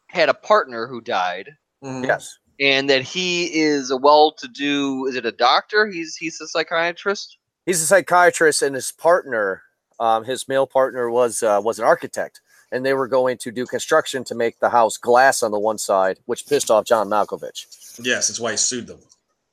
[0.06, 1.50] had a partner who died,
[1.82, 2.06] Mhm.
[2.06, 2.38] Yes.
[2.60, 5.06] and that he is a well-to-do.
[5.06, 5.88] Is it a doctor?
[5.88, 7.37] He's he's a psychiatrist.
[7.66, 9.62] He's a psychiatrist, and his partner,
[9.98, 12.40] um, his male partner, was uh, was an architect,
[12.74, 15.78] and they were going to do construction to make the house glass on the one
[15.78, 17.66] side, which pissed off John Malkovich.
[18.02, 18.98] Yes, that's why he sued them.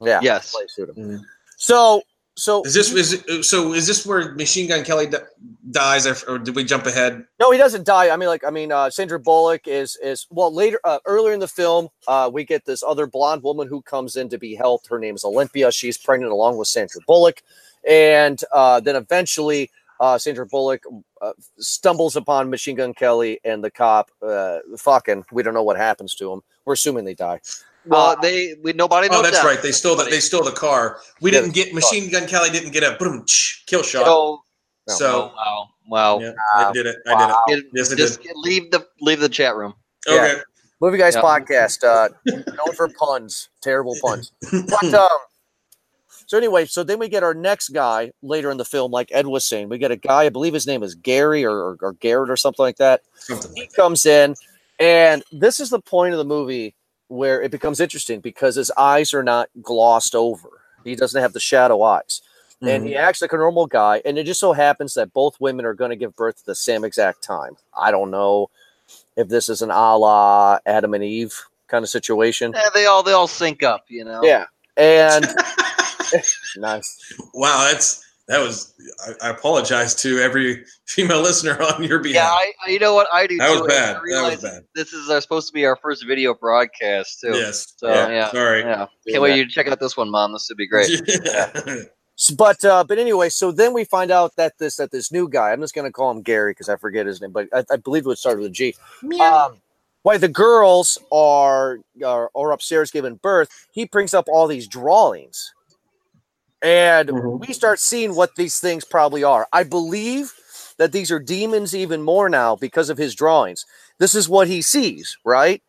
[0.02, 0.20] Yeah.
[0.24, 0.52] Yes.
[0.52, 0.96] that's why he sued him.
[0.96, 1.22] Mhm.
[1.58, 2.02] So,
[2.36, 3.74] so Is this is it, so?
[3.74, 5.20] Is this where Machine Gun Kelly di-
[5.70, 7.24] dies, or did we jump ahead?
[7.40, 8.10] No, he doesn't die.
[8.10, 11.40] I mean, like, I mean, uh, Sandra Bullock is is well later, uh, earlier in
[11.40, 14.88] the film, uh, we get this other blonde woman who comes in to be helped.
[14.88, 15.72] Her name is Olympia.
[15.72, 17.44] She's pregnant along with Sandra Bullock,
[17.88, 20.84] and uh, then eventually, uh, Sandra Bullock
[21.22, 24.12] uh, stumbles upon Machine Gun Kelly and the cop.
[24.22, 26.42] Uh, fucking, we don't know what happens to him.
[26.66, 27.40] We're assuming they die.
[27.86, 29.08] Well, Uh, they we nobody.
[29.10, 29.46] Oh, knows that's that.
[29.48, 29.62] right.
[29.62, 31.00] They stole the they stole the car.
[31.20, 33.26] We Yeah, didn't get Machine Gun Kelly didn't get a boom
[33.66, 34.04] kill shot.
[34.06, 34.42] Oh,
[34.88, 34.94] No.
[34.94, 36.20] so wow, wow.
[36.20, 36.98] yeah, I did it.
[37.08, 37.16] I
[37.48, 37.66] did it.
[37.66, 39.74] It- Yes, I just leave the leave the chat room.
[40.08, 40.14] Yeah.
[40.14, 40.42] Okay.
[40.80, 41.22] Movie Guys Yeah.
[41.22, 44.32] podcast, uh, known for puns, terrible puns.
[44.52, 45.10] But um,
[46.32, 49.28] so anyway, so then we get our next guy later in the film, like Ed
[49.28, 49.68] was saying.
[49.68, 52.38] We get a guy, I believe his name is Gary or, or, or Garrett or
[52.38, 53.02] something like that.
[53.16, 54.36] Something He like comes in,
[54.80, 56.74] and this is the point of the movie
[57.10, 60.48] where it becomes interesting because his eyes are not glossed over.
[60.86, 62.22] He doesn't have the shadow eyes.
[62.62, 62.76] that.
[62.76, 63.04] And he mm-hmm.
[63.04, 64.02] acts like a normal guy.
[64.06, 66.56] And it just so happens that both women are going to give birth at the
[66.56, 67.58] same exact time.
[67.78, 68.50] I don't know
[69.18, 72.54] if this is an a la Adam and Eve kind of situation.
[72.56, 74.22] Yeah, they all they all sync up, you know.
[74.24, 74.46] Yeah.
[74.78, 75.26] And
[76.58, 77.14] nice.
[77.34, 78.74] wow, that's that was.
[79.22, 82.16] I, I apologize to every female listener on your behalf.
[82.16, 83.38] Yeah, I, I- you know what I do.
[83.38, 83.96] that was bad.
[83.98, 84.64] I That was bad.
[84.76, 87.32] This is our, supposed to be our first video broadcast too.
[87.34, 87.74] Yes.
[87.78, 88.10] So Yeah.
[88.10, 88.60] yeah, Sorry.
[88.62, 88.86] yeah.
[89.06, 89.12] Yeah.
[89.14, 90.32] Can't wait you to check out this one, Mom.
[90.34, 90.90] This would be great.
[92.20, 95.28] S- But uh, but anyway, so then we find out that this that this new
[95.28, 97.78] guy, I'm just gonna call him Gary because I forget his name, but I, I
[97.78, 98.76] believe it would start with a G.
[99.20, 99.58] Um,
[100.04, 105.54] why the girls are, are are upstairs giving birth, he brings up all these drawings.
[106.62, 107.40] And Mhm.
[107.40, 109.48] we start seeing what these things probably are.
[109.52, 110.34] I believe
[110.78, 113.66] that these are demons even more now because of his drawings.
[114.00, 115.62] This is what he sees, right?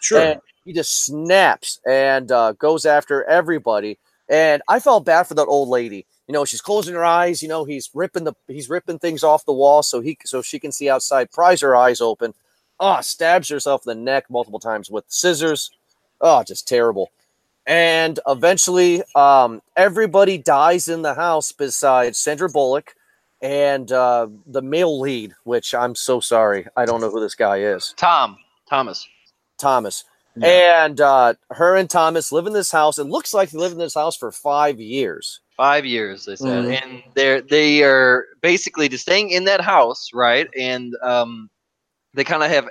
[0.00, 0.20] Sure.
[0.22, 3.98] And he just snaps and uh, goes after everybody.
[4.28, 6.06] And I felt bad for that old lady.
[6.26, 7.42] You know, she's closing her eyes.
[7.42, 10.58] You know, he's ripping the he's ripping things off the wall so he so she
[10.58, 11.30] can see outside.
[11.32, 12.34] Pries her eyes open.
[12.80, 15.70] Oh, stabs herself in the neck multiple times with scissors.
[16.20, 17.10] Oh, just terrible.
[17.68, 22.94] And eventually, um, everybody dies in the house besides Sandra Bullock
[23.42, 26.66] and uh, the male lead, which I'm so sorry.
[26.78, 27.94] I don't know who this guy is.
[27.98, 28.38] Tom
[28.70, 29.06] Thomas.
[29.58, 30.04] Thomas.
[30.34, 30.84] Yeah.
[30.86, 32.98] And uh, her and Thomas live in this house.
[32.98, 35.40] It looks like they live in this house for five years.
[35.56, 36.82] Five years, they said, Mhm.
[36.82, 40.48] and they're they are basically just staying in that house, right?
[40.56, 41.50] And um,
[42.14, 42.68] they kind of have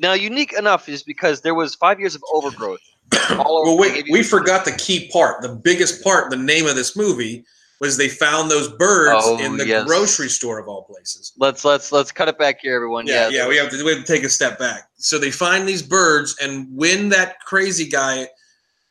[0.00, 2.80] now unique enough is because there was five years of overgrowth.
[3.30, 5.42] All over- well, gave we forgot the key part.
[5.42, 7.44] The biggest part, the name of this movie,
[7.80, 9.86] was they found those birds Oh, in the yes.
[9.86, 11.32] grocery store of all places.
[11.38, 13.06] Let's let's let's cut it back here, everyone.
[13.06, 14.88] Yeah, Yeah, yeah, we have to we have to take a step back.
[14.96, 18.28] So they find these birds, and when that crazy guy,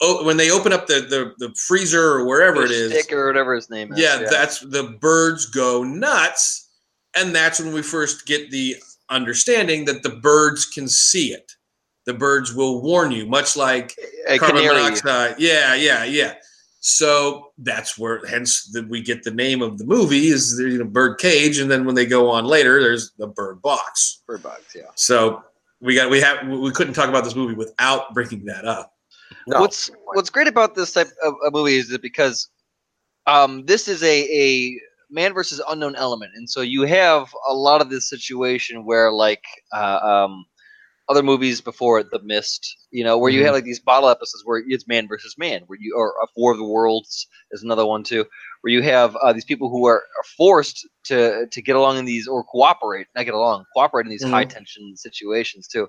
[0.02, 3.12] oh, when they open up the the, the freezer or wherever it Fish is, stick
[3.12, 4.00] or whatever his name is.
[4.00, 6.70] yeah, that's the birds go nuts,
[7.16, 8.78] and that's when we first get the
[9.10, 11.54] understanding that the birds can see it.
[12.08, 13.94] The birds will warn you, much like
[14.28, 14.82] a carbon canary.
[14.82, 15.36] monoxide.
[15.38, 16.36] Yeah, yeah, yeah.
[16.80, 20.78] So that's where, hence, that we get the name of the movie is the you
[20.78, 24.24] know, bird cage, and then when they go on later, there's the bird box.
[24.26, 24.84] Bird box, yeah.
[24.96, 25.44] So
[25.82, 28.94] we got we have we couldn't talk about this movie without bringing that up.
[29.48, 29.60] No.
[29.60, 32.50] What's What's great about this type of, of movie is that because
[33.26, 37.82] um, this is a a man versus unknown element, and so you have a lot
[37.82, 39.44] of this situation where like
[39.74, 40.46] uh, um,
[41.10, 43.46] other movies before it, The Mist, you know, where you Mhm.
[43.46, 46.52] have like these bottle episodes where it's man versus man, where you or a War
[46.52, 48.26] of the Worlds is another one too,
[48.62, 52.06] where you have uh, these people who are, are forced to to get along in
[52.06, 54.32] these or cooperate, not get along, cooperate in these Mhm.
[54.32, 55.88] high tension situations too.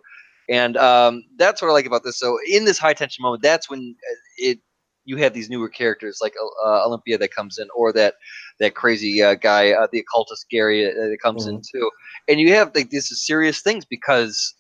[0.49, 2.19] And um, that's what I like about this.
[2.19, 4.61] So in this high tension moment, that's when uh, it
[5.05, 8.15] you have these newer characters like uh, Olympia that comes in, or that
[8.61, 11.91] that crazy uh, guy, uh, the occultist Gary uh, that comes in too.
[12.29, 14.55] And you have like these serious things because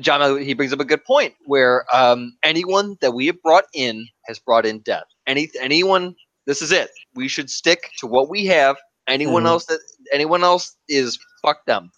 [0.00, 4.06] John he brings up a good point where um, anyone that we have brought in
[4.26, 5.04] has brought in death.
[5.26, 6.14] Any anyone,
[6.46, 6.90] this is it.
[7.14, 8.76] We should stick to what we have.
[9.06, 9.48] Anyone Mhm.
[9.48, 9.80] else that
[10.12, 11.90] anyone else is fuck them.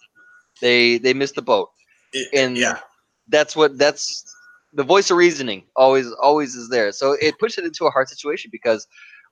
[0.61, 1.69] They they missed the boat
[2.13, 2.79] It- And- yeah,
[3.27, 4.23] that's what that's
[4.73, 8.07] the voice of reasoning always always is there so it puts it into a hard
[8.07, 8.87] situation because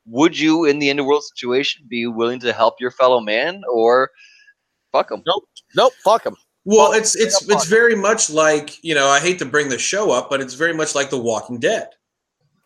[0.06, 3.62] would you in the end of world situation be willing to help your fellow man
[3.72, 4.10] or
[4.92, 5.44] fuck them Nope,
[5.76, 6.36] nope, fuck him.
[6.66, 10.12] Well, it's it's it's very much like you know I hate to bring the show
[10.12, 11.90] up, but it's very much like The Walking Dead.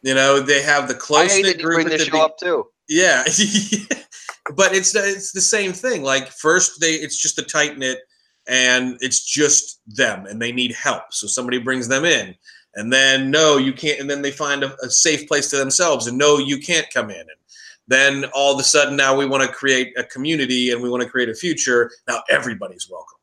[0.02, 3.24] You know, they have the close knit group bring the show be- up too Yeah,
[4.56, 6.04] but it's the- it's the same thing.
[6.04, 8.00] Like first they it's just a tight knit,
[8.48, 12.36] and it's just them, and they need help, so somebody brings them in,
[12.76, 16.08] and then no, you can't, and then they find a, a safe place to themselves,
[16.08, 17.30] and no, you can't come in, and
[17.88, 21.04] then all of a sudden now we want to create a community and we want
[21.04, 21.92] to create a future.
[22.08, 23.20] Now everybody's welcome.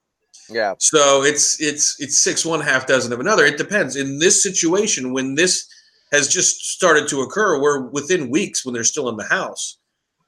[0.51, 0.75] Yeah.
[0.79, 3.45] So it's it's it's six one half dozen of another.
[3.45, 3.97] It depends.
[3.97, 5.69] In this situation, when this
[6.13, 9.79] has just started to occur, we're within weeks when they're still in the house,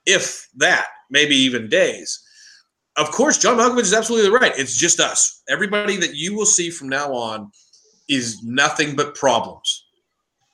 [0.06, 2.20] if that, maybe even days.
[2.96, 4.52] Of course, John Malkovich is absolutely right.
[4.56, 5.42] It's just us.
[5.48, 7.50] Everybody that you will see from now on
[8.08, 9.86] is nothing but problems.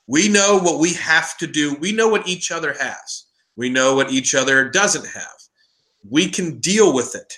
[0.07, 1.75] We know what we have to do.
[1.75, 3.25] We know what each other has.
[3.57, 5.35] We know what each other doesn't have.
[6.09, 7.33] We can deal with it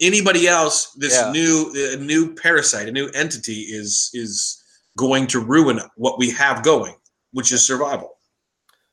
[0.00, 1.30] anybody else this Yeah.
[1.30, 4.62] new a new parasite a new entity is is
[4.96, 6.96] going to ruin what we have going
[7.32, 8.18] which is survival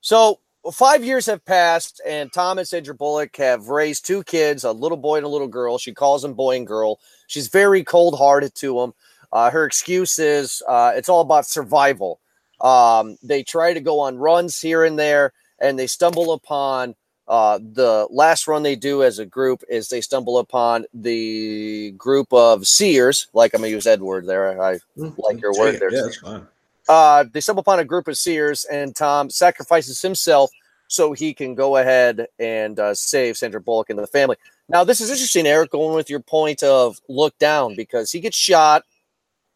[0.01, 0.39] So
[0.73, 4.97] five years have passed, and Tom and Sandra Bullock have raised two kids, a little
[4.97, 5.77] boy and a little girl.
[5.77, 6.99] She calls them boy and girl.
[7.27, 8.93] She's very cold hearted to them.
[9.31, 12.19] Uh, her excuse is uh, it's all about survival.
[12.59, 16.95] Um, they try to go on runs here and there, and they stumble upon
[17.31, 22.31] uh, the last run they do as a group is they stumble upon the group
[22.33, 23.27] of seers.
[23.33, 24.61] Like I'm gonna use Edward there.
[24.61, 26.47] I Like your word there, yeah that's fine
[26.89, 30.51] uh, they stumble upon a group of seers, and Tom sacrifices himself
[30.87, 34.35] so he can go ahead and uh, save Sandra Bullock and the family.
[34.67, 38.37] Now, this is interesting, Eric, going with your point of look down because he gets
[38.37, 38.83] shot.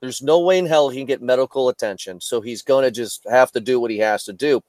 [0.02, 3.28] There's no way in hell he can get medical attention, so he's going to just
[3.30, 4.64] have to do what he has to do.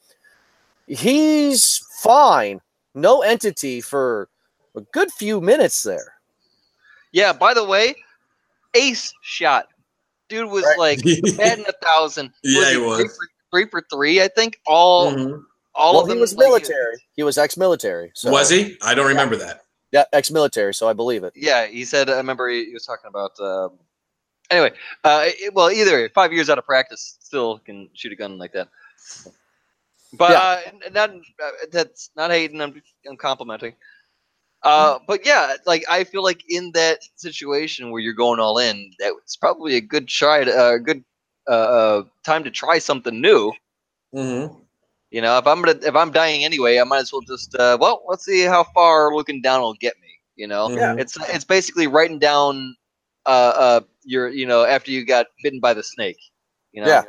[0.89, 2.61] He's fine,
[2.97, 4.29] no entity for
[4.77, 6.15] a good few minutes there.
[7.13, 7.95] yeah by the way
[8.75, 9.69] ace shot
[10.29, 10.79] dude was Right.
[10.79, 10.99] like
[11.37, 13.17] batting a thousand Yeah, Was he Three was.
[13.17, 15.43] for, three for three i think all Mhm.
[15.75, 16.97] all well, of them he was like, military.
[17.17, 18.11] He was ex-military.
[18.15, 18.77] So, Was he?
[18.83, 19.61] I don't remember that.
[19.93, 20.73] Yeah, ex-military.
[20.73, 21.35] So I believe it.
[21.37, 22.09] Yeah, he said.
[22.09, 23.39] I remember he, he was talking about.
[23.41, 23.79] Um,
[24.51, 24.73] anyway,
[25.05, 28.53] uh, it- well, either five years out of practice, still can shoot a gun like
[28.55, 28.69] that.
[30.17, 30.41] But Yeah.
[30.41, 32.61] uh, n- not uh, that's not hating.
[32.61, 33.75] I'm, I'm complimenting.
[34.63, 38.91] Uh, but yeah, like I feel like in that situation where you're going all in,
[38.99, 41.05] that's probably a good try, to, uh, good
[41.49, 43.53] uh, uh, time to try something new.
[44.15, 44.55] Mm-hmm.
[45.11, 47.79] You know, if I'm gonna if I'm dying anyway, I might as well just uh,
[47.81, 50.09] well, let's see how far looking down will get me.
[50.37, 50.95] You know, Yeah.
[50.99, 52.77] it's it's basically writing down
[53.27, 56.19] uh uh your you know after you got bitten by the snake.
[56.73, 57.03] You know, Yeah.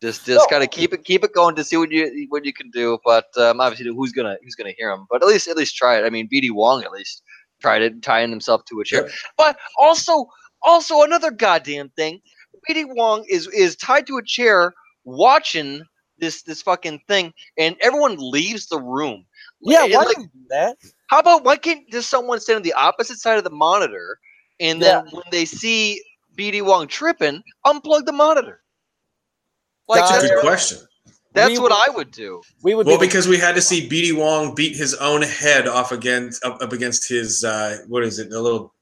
[0.00, 2.70] Just just gotta keep it keep it going to see what you what you can
[2.70, 2.98] do.
[3.04, 5.06] But um, obviously, who's gonna who's gonna hear him?
[5.10, 6.04] But at least at least try it.
[6.04, 7.22] I mean, BD Wong at least
[7.60, 9.02] tried it, tying himself to a chair.
[9.02, 9.12] Yep.
[9.36, 10.26] But also
[10.62, 12.20] also another goddamn thing,
[12.68, 14.72] BD Wong is is tied to a chair
[15.04, 15.82] watching
[16.18, 19.24] this this fucking thing, and everyone leaves the room.
[19.60, 20.76] Yeah, And, why like, do that?
[21.08, 24.18] how about why can't just someone stand on the opposite side of the monitor,
[24.60, 26.02] and then when they see
[26.36, 28.62] BD Wong tripping, unplug the monitor?
[29.88, 30.78] Like That's a good question.
[31.32, 32.42] that's we what I would do.
[32.62, 35.66] We would Well, be because we had to see BD Wong beat his own head
[35.68, 38.74] off against up, up against his uh, what is it, a little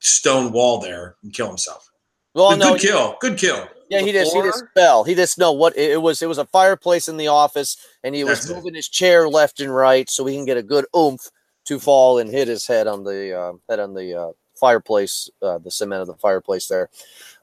[0.00, 1.88] stone wall there and kill himself.
[2.34, 3.68] well, good no, good kill, good kill.
[3.88, 4.70] Yeah, he just he just Before?
[4.74, 5.04] fell.
[5.04, 6.22] He just no what it, it was.
[6.22, 8.54] It was a fireplace in the office, and he was That's it.
[8.56, 11.28] moving his chair left and right so he can get a good oomph
[11.66, 15.58] to fall and hit his head on the uh, head on the uh, fireplace, uh,
[15.58, 16.88] the cement of the fireplace there.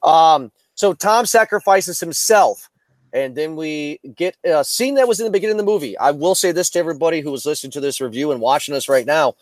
[0.01, 2.68] Um, so Tom sacrifices himself,
[3.13, 5.97] and then we get a scene that was in the beginning of the movie.
[5.97, 8.87] I will say this to everybody who was listening to this review and watching us
[8.89, 9.35] right now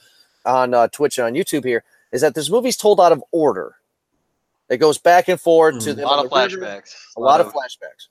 [0.45, 3.75] on uh, Twitch and on YouTube here is that this movie's told out of order.
[4.69, 6.01] It goes back and forth to Mhm.
[6.01, 6.95] A lot of the river flashbacks.
[7.15, 8.07] a lot of flashbacks.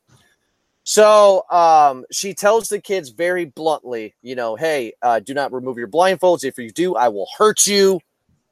[0.85, 5.79] So um, she tells the kids very bluntly, you know, hey, uh, do not remove
[5.79, 6.45] your blindfolds.
[6.45, 8.01] If you do, I will hurt you.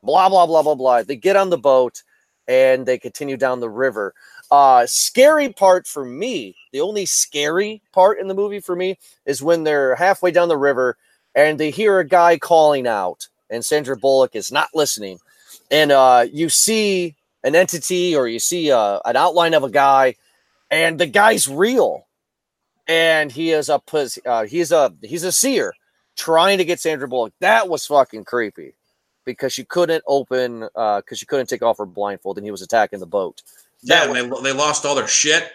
[0.03, 1.03] Blah blah blah blah blah.
[1.03, 2.03] They get on the boat
[2.49, 4.15] and they continue down the river.
[4.51, 9.43] Uh, scary part for me, the only scary part in the movie for me is
[9.43, 10.97] when they're halfway down the river
[11.35, 15.19] and they hear a guy calling out, and Sandra Bullock is not listening,
[15.71, 20.15] and uh, you see an entity or you see uh, an outline of a guy
[20.71, 22.07] and the guy's real
[22.89, 23.81] and he is a
[24.27, 25.75] uh, he's a he's a seer
[26.17, 27.33] trying to get Sandra Bullock.
[27.41, 28.75] That was fucking creepy
[29.25, 32.63] because she couldn't open uh because she couldn't take off her blindfold and he was
[32.63, 33.43] attacking the boat.
[33.85, 35.51] Yeah, That and they, they lost all their shit.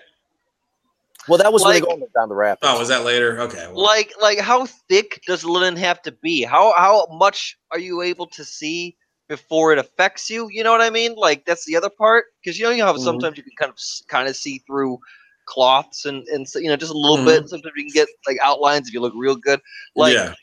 [1.27, 2.61] Well, that was Like- when they go down the rapids.
[2.63, 3.39] Oh, was that later?
[3.41, 3.67] Okay.
[3.67, 6.43] well, Like like how thick does linen have to be?
[6.43, 8.95] How how much are you able to see
[9.27, 10.47] before it affects you?
[10.49, 11.15] You know what I mean?
[11.15, 13.03] Like that's the other part because you know you know how Mhm.
[13.03, 14.97] sometimes you can kind of kind of see through
[15.45, 17.25] cloths and and so, you know just a little Mhm.
[17.25, 17.49] bit.
[17.49, 19.59] Sometimes you can get like outlines if you look real good.
[19.95, 20.33] Like yeah.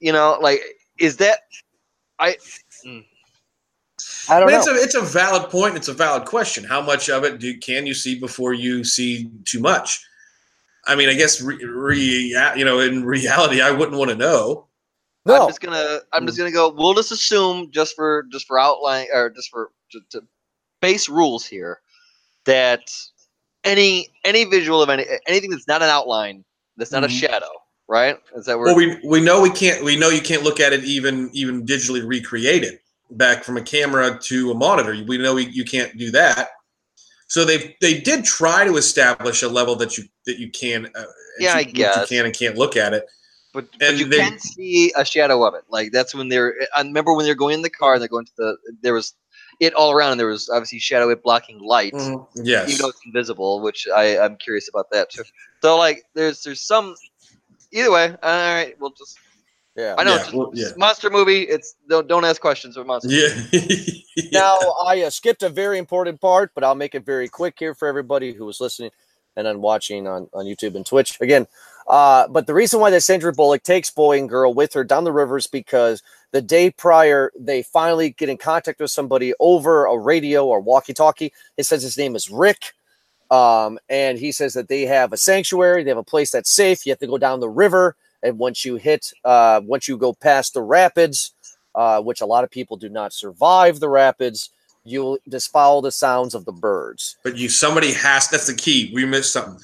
[0.00, 0.60] you know like
[0.98, 1.40] is that
[2.18, 2.36] I
[2.86, 3.04] I
[4.28, 4.58] I don't mean, know.
[4.60, 5.76] it's a it's a valid point.
[5.76, 6.64] It's a valid question.
[6.64, 10.04] How much of it do can you see before you see too much?
[10.86, 11.98] I mean, I guess re, re,
[12.56, 14.66] you know, in reality, I wouldn't want to know.
[15.24, 15.42] No.
[15.42, 16.68] I'm just gonna I'm just gonna go.
[16.68, 20.22] We'll just assume just for just for outline or just for to, to
[20.80, 21.80] base rules here
[22.44, 22.82] that
[23.64, 26.44] any any visual of any anything that's not an outline
[26.76, 27.06] that's not Mhm.
[27.06, 27.50] a shadow,
[27.88, 28.18] right?
[28.36, 29.82] Is that where Well, we we know we can't.
[29.82, 33.62] We know you can't look at it even even digitally recreate it back from a
[33.62, 34.96] camera to a monitor.
[35.06, 36.50] We know you can't do that.
[37.28, 40.86] So they they did try to establish a level that you that you can.
[40.94, 41.04] Uh,
[41.38, 42.10] Yeah, I you, guess.
[42.10, 43.04] you can and can't look at it.
[43.52, 45.64] but, but and you they- can see a shadow of it.
[45.68, 46.54] Like that's when they're.
[46.76, 48.56] I remember when they're going in the car and they're going to the.
[48.82, 49.14] There was
[49.58, 51.94] it all around, and there was obviously shadow it blocking light.
[52.36, 52.68] Yes.
[52.68, 55.24] even though it's invisible, which I I'm curious about that too.
[55.62, 56.94] So like, there's there's some.
[57.72, 59.18] Either way, all right, we'll just.
[59.76, 59.94] Yeah.
[59.98, 60.68] I know Yeah, it's, well, yeah.
[60.76, 61.42] monster movie.
[61.42, 63.10] It's don't don't ask questions about monster.
[63.10, 63.28] Yeah.
[64.32, 67.74] Now I uh, skipped a very important part, but I'll make it very quick here
[67.74, 68.90] for everybody who was listening
[69.36, 71.46] and then watching on, on YouTube and Twitch again.
[71.86, 75.04] Uh, but the reason why that Sandra Bullock takes boy and girl with her down
[75.04, 76.02] the river is because
[76.32, 81.32] the day prior they finally get in contact with somebody over a radio or walkie-talkie.
[81.56, 82.72] It says his name is Rick,
[83.30, 86.84] um, and he says that they have a sanctuary, they have a place that's safe.
[86.86, 90.12] You have to go down the river, and once you hit, uh, once you go
[90.12, 91.32] past the rapids,
[91.74, 94.50] uh, which a lot of people do not survive the rapids.
[94.84, 98.90] You'll just follow the sounds of the birds, But you somebody has that's the key.
[98.94, 99.60] We missed something.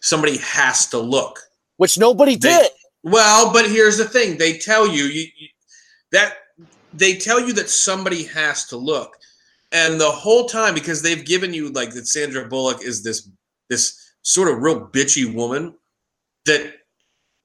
[0.00, 1.40] Somebody has to look.
[1.76, 2.70] which nobody They- did.
[3.02, 4.38] Well, but here's the thing.
[4.38, 5.48] They tell you, you, you
[6.12, 6.36] that
[6.92, 9.16] they tell you that somebody has to look.
[9.72, 13.28] And the whole time because they've given you like that Sandra Bullock is this
[13.68, 15.74] this sort of real bitchy woman
[16.46, 16.74] that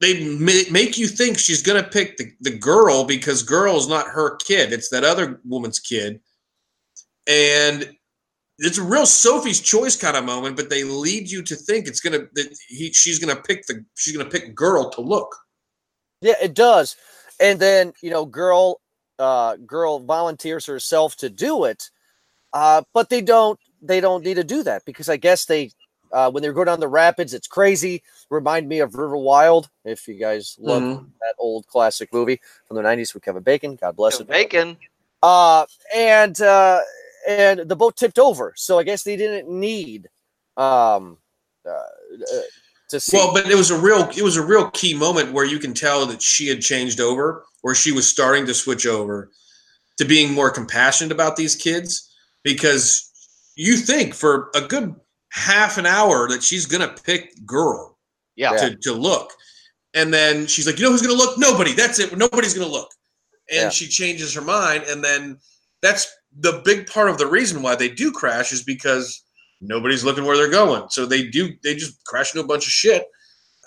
[0.02, 4.38] they make you think she's gonna pick the, the girl because girl is not her
[4.38, 6.22] kid; it's that other woman's kid,
[7.28, 7.96] and
[8.60, 10.56] it's a real Sophie's choice kind of moment.
[10.56, 14.16] But they lead you to think it's gonna that he she's gonna pick the she's
[14.16, 15.36] gonna pick girl to look.
[16.22, 16.96] Yeah, it does.
[17.40, 18.82] And then, you know, girl
[19.18, 21.90] uh girl volunteers herself to do it.
[22.54, 25.72] Uh but they don't they don't need to do that because I guess they
[26.12, 28.04] uh when they go down the rapids, it's crazy.
[28.30, 30.84] Remind me of River Wild, if you guys love
[31.22, 33.76] that old classic movie from the 90s with Kevin Bacon.
[33.76, 34.28] God bless it.
[34.28, 34.78] Bacon.
[35.24, 36.80] Uh and uh
[37.28, 38.54] and the boat tipped over.
[38.56, 40.10] So I guess they didn't need
[40.58, 41.18] um
[41.66, 42.42] uh, uh,
[42.90, 45.46] to see Well, but it was a real it was a real key moment where
[45.46, 49.32] you can tell that she had changed over, or she was starting to switch over
[49.98, 52.14] to being more compassionate about these kids
[52.44, 53.12] because
[53.56, 54.96] you think for a good
[55.32, 57.98] half an hour that she's gonna pick girl
[58.40, 58.52] Yeah.
[58.58, 59.32] to, to look.
[59.94, 61.38] And then she's like, you know who's gonna look?
[61.38, 61.74] Nobody.
[61.74, 62.16] That's it.
[62.16, 62.92] Nobody's gonna look.
[63.52, 63.70] And Yeah.
[63.70, 65.40] she changes her mind, and then
[65.82, 66.08] that's
[66.40, 69.24] the big part of the reason why they do crash is because
[69.62, 70.90] nobody's looking where they're going.
[70.90, 73.08] So they do they just crash into a bunch of shit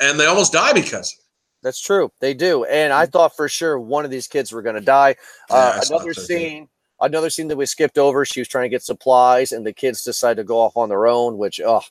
[0.01, 1.25] and they almost die because of it.
[1.63, 2.11] That's true.
[2.21, 2.65] They do.
[2.65, 5.17] And I thought for sure one of these kids were going to die.
[5.49, 6.21] Uh, thought another too.
[6.23, 6.69] scene,
[7.01, 8.25] another scene that we skipped over.
[8.25, 11.07] She was trying to get supplies, and the kids decide to go off on their
[11.07, 11.39] own.
[11.39, 11.83] Which, oh,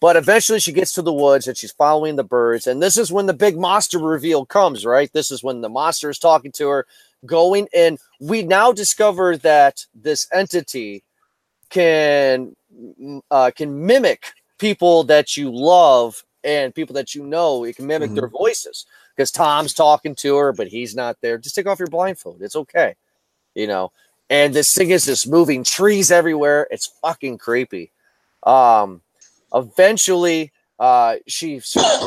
[0.00, 2.66] but eventually she gets to the woods and she's following the birds.
[2.66, 4.84] And this is when the big monster reveal comes.
[4.86, 5.12] Right.
[5.12, 6.86] This is when the monster is talking to her,
[7.26, 7.68] going.
[7.74, 11.04] And we now discover that this entity
[11.70, 12.54] can
[13.30, 17.64] uh, can mimic people that you love and people that you know.
[17.64, 18.16] It can mimic Mhm.
[18.16, 18.86] their voices
[19.16, 21.38] because Tom's talking to her, but he's not there.
[21.38, 22.42] Just take off your blindfold.
[22.42, 22.96] It's okay,
[23.54, 23.92] you know.
[24.30, 26.66] And this thing is just moving trees everywhere.
[26.70, 27.90] It's fucking creepy.
[28.44, 29.02] Um,
[29.54, 31.60] eventually, uh, she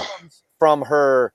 [0.60, 1.34] from her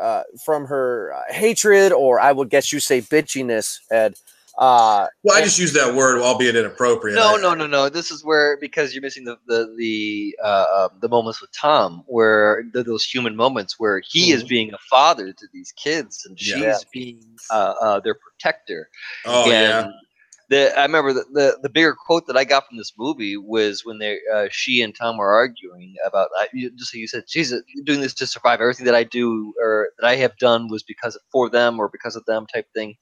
[0.00, 4.14] uh, from her uh, hatred, or I would guess you say bitchiness, Ed.
[4.58, 7.14] Uh, Well, I just use that word, albeit inappropriate.
[7.14, 7.88] No, I- no, no, no.
[7.90, 12.04] This is where because you're missing the the the uh, um, the moments with Tom,
[12.06, 16.38] where th- those human moments where he is being a father to these kids and
[16.40, 16.88] she's Mm-hmm.
[16.92, 18.88] Being uh, uh, their protector.
[19.26, 19.88] Oh yeah.
[20.48, 23.84] The I remember the, the the bigger quote that I got from this movie was
[23.84, 27.24] when they uh, she and Tom were arguing about I, you- just like you said
[27.28, 30.68] she's uh, doing this to survive everything that I do or that I have done
[30.68, 32.96] was because of, for them or because of them type thing,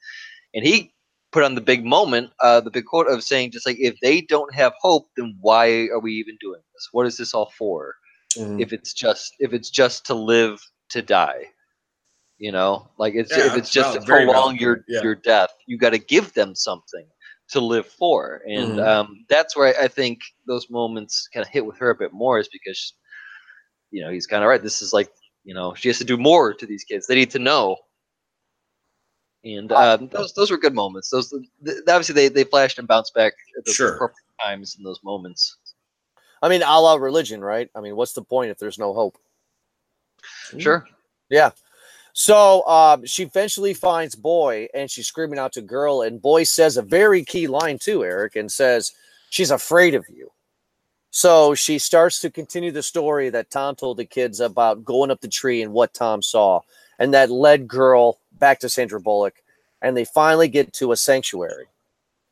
[0.54, 0.92] and he
[1.32, 4.20] put on the big moment uh, the big quote of saying just like if they
[4.22, 6.88] don't have hope then why are we even doing this?
[6.92, 7.94] What is this all for?
[8.38, 8.60] Mhm.
[8.60, 11.46] if it's just if it's just to live to die
[12.38, 12.88] you know?
[12.98, 15.00] Like it's Yeah, if it's just valid, to prolong valid your yeah.
[15.02, 17.06] your death you got to give them something
[17.50, 18.86] to live for and Mhm.
[18.86, 22.12] um, that's where I, I think those moments kind of hit with her a bit
[22.12, 22.94] more is because
[23.90, 25.10] you know he's kind of right this is like
[25.44, 27.76] you know she has to do more to these kids they need to know
[29.44, 33.14] and um, those those were good moments those th- obviously they, they flashed and bounced
[33.14, 33.94] back at the Sure.
[33.94, 35.58] appropriate times in those moments
[36.42, 37.70] I mean, a la religion, right?
[37.74, 39.16] I mean, what's the point if there's no hope?
[40.58, 40.86] sure
[41.30, 41.50] Yeah.
[42.14, 46.02] So um, she eventually finds Boy and she's screaming out to Girl.
[46.02, 48.92] And Boy says a very key line too, Eric, and says,
[49.30, 50.30] She's afraid of you.
[51.10, 55.20] So she starts to continue the story that Tom told the kids about going up
[55.20, 56.60] the tree and what Tom saw.
[57.00, 59.34] And that led Girl back to Sandra Bullock.
[59.82, 61.66] And they finally get to a sanctuary.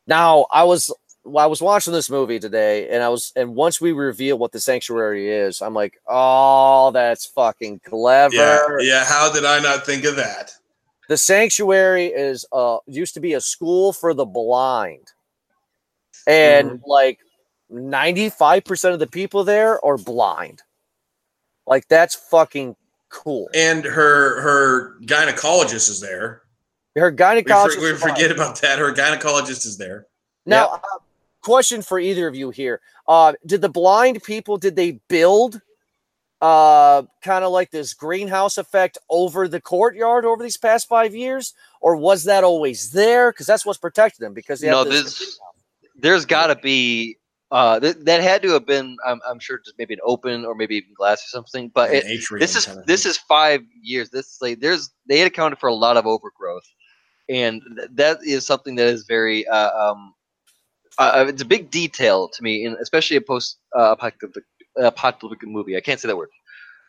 [0.07, 0.93] Now, I was
[1.25, 4.53] well, I was watching this movie today, and I was, and once we reveal what
[4.53, 8.35] the sanctuary is, I'm like, oh, that's fucking clever.
[8.35, 9.05] Yeah, yeah.
[9.05, 10.53] How did I not think of that?
[11.09, 15.09] The sanctuary is uh used to be a school for the blind.
[16.27, 17.19] And like
[17.73, 20.63] 95% of the people there are blind.
[21.67, 22.77] Like that's fucking
[23.11, 23.49] cool.
[23.55, 26.43] And her her gynecologist is there.
[26.97, 27.75] Her We, gynecologist.
[27.75, 28.79] for- we forget about that.
[28.79, 30.07] Her gynecologist is there.
[30.47, 30.79] now, uh,
[31.43, 32.81] question for either of you here.
[33.07, 35.61] Uh did the blind people did they build
[36.41, 41.55] uh kind of like this greenhouse effect over the courtyard over these past 5 years?
[41.81, 43.33] Or was that always there?
[43.33, 45.39] Cuz that's what's protected them because they have No, this this-
[45.97, 47.17] there's got to be
[47.51, 50.55] uh th- that had to have been I'm, I'm sure just maybe an open or
[50.55, 52.05] maybe even glass or something but it,
[52.39, 54.11] this is kind of this is five years.
[54.11, 56.67] This like there's they had accounted for a lot of overgrowth.
[57.29, 60.15] And th- that is something that is very uh, um
[60.99, 64.45] uh, it's a big detail to me and especially a post uh, apocalyptic
[64.77, 66.29] apocalyptic movie i can't say that word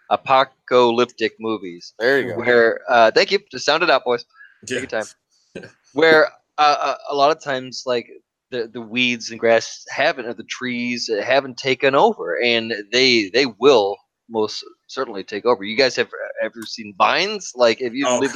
[0.10, 2.38] apocalyptic movies There you go.
[2.40, 4.26] where uh thank you just sound it out boys
[4.68, 4.80] Yeah.
[4.80, 5.08] Take your time.
[5.94, 6.28] Where
[6.58, 8.08] uh, uh, a lot of times, like
[8.52, 13.46] the, the weeds and grass haven't, or the trees haven't taken over, and they they
[13.46, 13.98] will
[14.30, 15.64] most certainly take over.
[15.64, 16.10] You guys have
[16.42, 17.52] ever seen vines?
[17.56, 18.36] Like if you Oh, this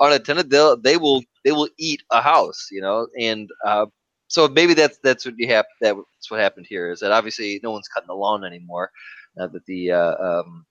[0.00, 3.06] unattended, they'll they will they will eat a house, you know.
[3.20, 3.86] And uh,
[4.34, 5.64] so maybe that's that's what you have.
[5.80, 8.90] That's what happened here is that obviously no one's cutting the lawn anymore.
[9.36, 10.66] Now that the uh, um,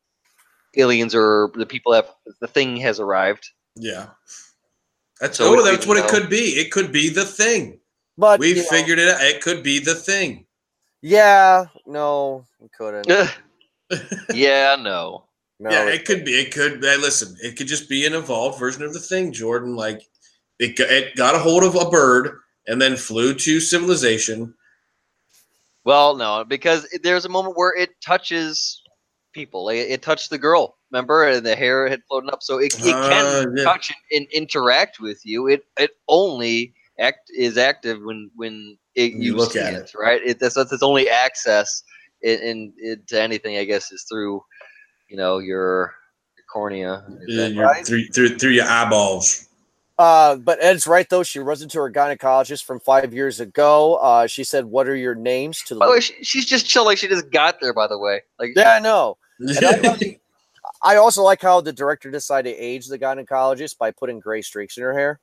[0.75, 2.09] aliens or the people have
[2.41, 3.49] the thing has arrived.
[3.77, 4.07] Yeah.
[5.21, 6.59] That's So oh, that's you what it could be.
[6.59, 7.79] It could be the thing.
[8.17, 9.21] But We you know, figured it out.
[9.21, 10.45] It could be the thing.
[11.01, 13.07] Yeah, no, we couldn't.
[14.33, 15.23] yeah, no.
[15.61, 16.31] No, yeah, it could be.
[16.33, 16.83] It could.
[16.83, 19.77] Hey, listen, it could just be an evolved version of the thing, Jordan.
[19.77, 20.01] Like
[20.59, 24.53] it, it got a hold of a bird and then flew to civilization.
[25.85, 28.81] Well, no, because there's a moment where it touches
[29.33, 29.65] people.
[29.65, 32.93] Like, it touched the girl, remember, and the hair had floated up, so it, it
[33.09, 33.63] can Ah, yeah.
[33.63, 35.47] touch and, interact with you.
[35.47, 40.21] It it only act is active when when it, you, you look at it, right?
[40.25, 41.83] It, that's that's its only access
[42.21, 44.41] in, in, to anything, I guess, is through
[45.09, 45.93] you know your,
[46.51, 47.03] cornea.
[47.27, 47.85] Is that your- right?
[47.85, 49.49] through, through through your eyeballs.
[50.03, 51.23] Uh, but Ed's right though.
[51.23, 53.95] She runs into her gynecologist from five years ago.
[53.95, 56.65] Uh, she said, "What are your names?" To the By the way, she, she's just
[56.65, 57.73] chill like she just got there.
[57.73, 59.17] By the way, like yeah, I know.
[59.47, 60.19] I,
[60.83, 64.75] I also like how the director decided to age the gynecologist by putting gray streaks
[64.75, 65.21] in her hair.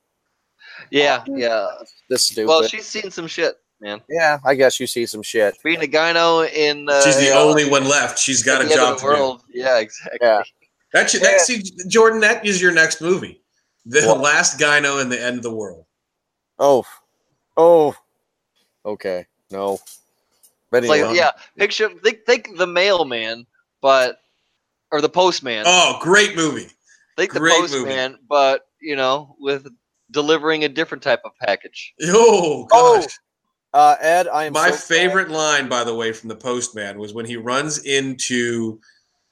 [0.89, 1.67] yeah, yeah.
[2.09, 2.47] This stupid.
[2.47, 4.01] Well, she's seen some shit, man.
[4.09, 5.57] yeah, I guess you see some shit.
[5.63, 8.17] Being a gyno in uh, She's the you know, only one left.
[8.17, 9.21] She's got a the end of job the to do.
[9.21, 9.43] world.
[9.53, 10.17] Yeah, exactly.
[10.23, 10.41] Yeah.
[10.93, 13.40] That should, that, see, Jordan, that is your next movie.
[13.85, 14.19] The What?
[14.21, 15.85] last gyno in the end of the world.
[16.59, 16.85] Oh,
[17.57, 17.95] oh,
[18.85, 19.79] okay, no.
[20.69, 23.45] But anyway, like, yeah, picture think think the mailman,
[23.81, 24.19] but
[24.91, 25.63] or the postman.
[25.65, 26.67] Oh, great movie.
[27.17, 27.73] think the great movie.
[27.85, 29.67] postman, but you know, with
[30.11, 31.93] delivering a different type of package.
[32.03, 33.05] Oh, Oh,
[33.73, 37.13] uh, Ed, I am My so favorite line, by the way, from the postman was
[37.13, 38.79] when he runs into,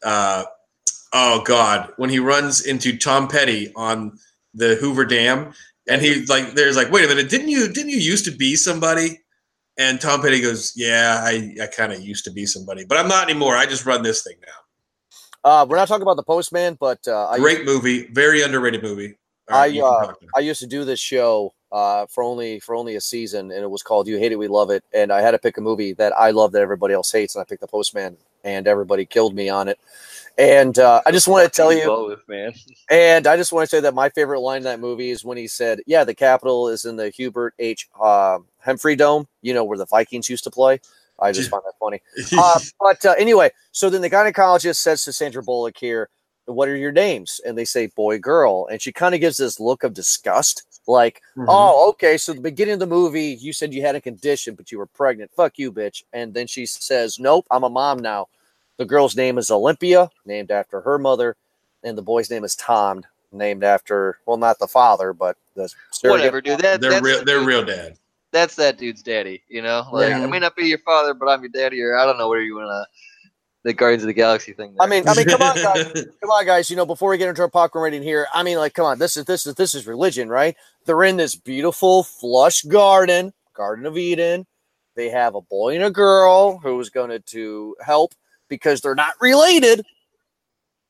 [0.03, 0.45] uh,
[1.13, 4.17] oh God, when he runs into Tom Petty on
[4.59, 5.53] the Hoover Dam,
[5.89, 8.55] and he like, there's like, wait a minute, didn't you didn't you used to be
[8.55, 9.19] somebody?
[9.77, 13.07] And Tom Petty goes, yeah, I, I kind of used to be somebody, but I'm
[13.07, 13.55] not anymore.
[13.55, 15.49] I just run this thing now.
[15.49, 19.15] Uh, we're not talking about the postman, but uh, I Great movie, very underrated movie.
[19.49, 20.13] I, right, can uh.
[20.35, 23.69] I used to do this show uh, for only for only a season, and it
[23.69, 25.93] was called "You Hate It, We Love It." And I had to pick a movie
[25.93, 29.33] that I love that everybody else hates, and I picked The Postman, and everybody killed
[29.33, 29.79] me on it.
[30.39, 32.53] And uh, I just want to tell you, both, man.
[32.89, 35.37] and I just want to say that my favorite line in that movie is when
[35.37, 37.89] he said, "Yeah, the capital is in the Hubert H.
[38.01, 39.27] Uh, Humphrey Dome.
[39.41, 40.79] You know where the Vikings used to play."
[41.19, 42.01] I just find that funny.
[42.37, 46.09] Uh, but uh, anyway, so then the gynecologist says to Sandra Bullock here,
[46.45, 49.59] "What are your names?" And they say boy, girl, and she kind of gives this
[49.59, 51.47] look of disgust, like, Mhm.
[51.49, 54.71] "Oh, okay." So the beginning of the movie, you said you had a condition, but
[54.71, 55.31] you were pregnant.
[55.35, 56.03] Fuck you, bitch.
[56.13, 58.27] And then she says, "Nope, I'm a mom now."
[58.79, 61.35] The girl's name is Olympia, named after her mother,
[61.83, 63.03] and the boy's name is Tom,
[63.33, 66.59] named after well, not the father, but the surrogate Whatever, dude.
[66.61, 67.19] That, they're real.
[67.19, 67.97] the They're dude- real dad.
[68.31, 69.43] That's that dude's daddy.
[69.49, 70.23] You know, like Yeah.
[70.23, 72.41] I may not be your father, but I'm your daddy, or I don't know where
[72.41, 72.85] you want to.
[73.63, 74.73] The Guardians of the Galaxy thing.
[74.79, 75.91] I mean, I mean, come on, guys.
[76.21, 76.69] come on, guys.
[76.69, 78.97] You know, before we get into our popcorn rating here, I mean, like, come on.
[78.99, 80.55] This is this is this is religion, right?
[80.85, 84.45] They're in this beautiful flush garden, Garden of Eden.
[84.95, 88.13] They have a boy and a girl who's going to to help
[88.49, 89.85] because they're not related.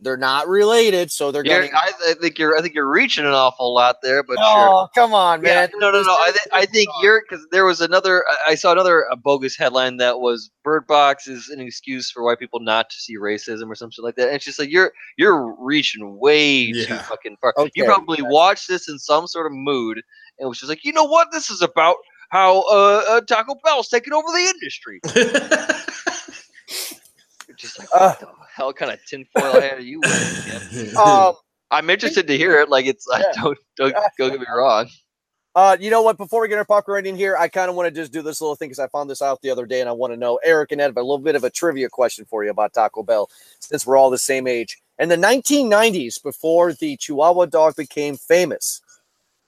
[0.01, 1.72] They're not related, so they're You're- going.
[1.76, 2.57] I, I think you're.
[2.57, 4.45] I think you're reaching an awful lot there, but sure.
[4.45, 5.70] Oh, come on, Yeah, man.
[5.76, 6.14] no, no, no.
[6.14, 8.24] I, th- I think you're because there was another.
[8.30, 12.24] I- I saw another uh, bogus headline that was "Bird Box is an excuse for
[12.24, 14.28] white people not to see racism" or something like that.
[14.28, 17.53] And it's just like you're you're reaching way too fucking far.
[17.57, 17.70] Okay.
[17.76, 20.01] You probably watched this in some sort of mood
[20.39, 21.97] and was just like, you know what, this is about
[22.30, 25.01] how uh, uh, Taco Bell's taking over the industry.
[27.62, 28.10] You're just like, Uh.
[28.10, 30.95] what the hell kind of tinfoil hat are you wearing?
[30.97, 31.34] Um,
[31.72, 32.70] I'm interested to hear it.
[32.70, 33.32] Like it's, I Yeah.
[33.41, 34.88] don't don't don't get me wrong.
[35.55, 36.16] Uh, you know what?
[36.18, 38.39] Before we get our popcorn rating here, I kind of want to just do this
[38.39, 40.39] little thing because I found this out the other day, and I want to know,
[40.43, 43.30] Eric and Ed, a little bit of a trivia question for you about Taco Bell,
[43.60, 44.78] since we're all the same age.
[44.99, 48.80] In the 1990s, before the Chihuahua dog became famous,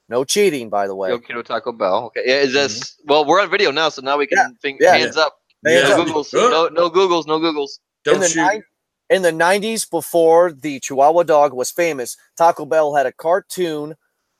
[0.09, 1.09] no cheating, by the way.
[1.09, 2.05] Yo Quiero Taco Bell.
[2.07, 2.95] Okay, yeah, is this?
[3.05, 4.95] Well, we're on video now, so now we can Yeah, think yeah.
[4.97, 5.38] hands up.
[5.66, 6.07] Hands no up.
[6.07, 6.34] Googles.
[6.34, 7.28] No, no Googles.
[7.28, 7.80] No Googles.
[8.04, 8.41] Don't in the shoot.
[8.41, 8.64] nine-
[9.10, 13.95] in the 90s, before the Chihuahua dog was famous, Taco Bell had a cartoon,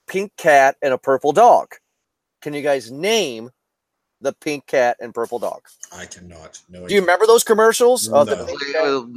[0.07, 1.76] pink cat, and a purple dog.
[2.41, 3.51] Can you guys name
[4.22, 5.62] the pink cat and purple dog?
[5.91, 6.62] I cannot.
[6.70, 6.88] No.
[6.88, 8.62] Do you remember those commercials of the pink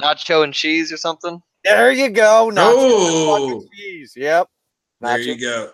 [0.03, 1.41] Nacho and cheese or something.
[1.63, 2.51] There you go.
[2.53, 3.39] Nacho Oh.
[3.39, 4.13] fucking cheese.
[4.17, 4.49] Yep.
[5.01, 5.71] There you go,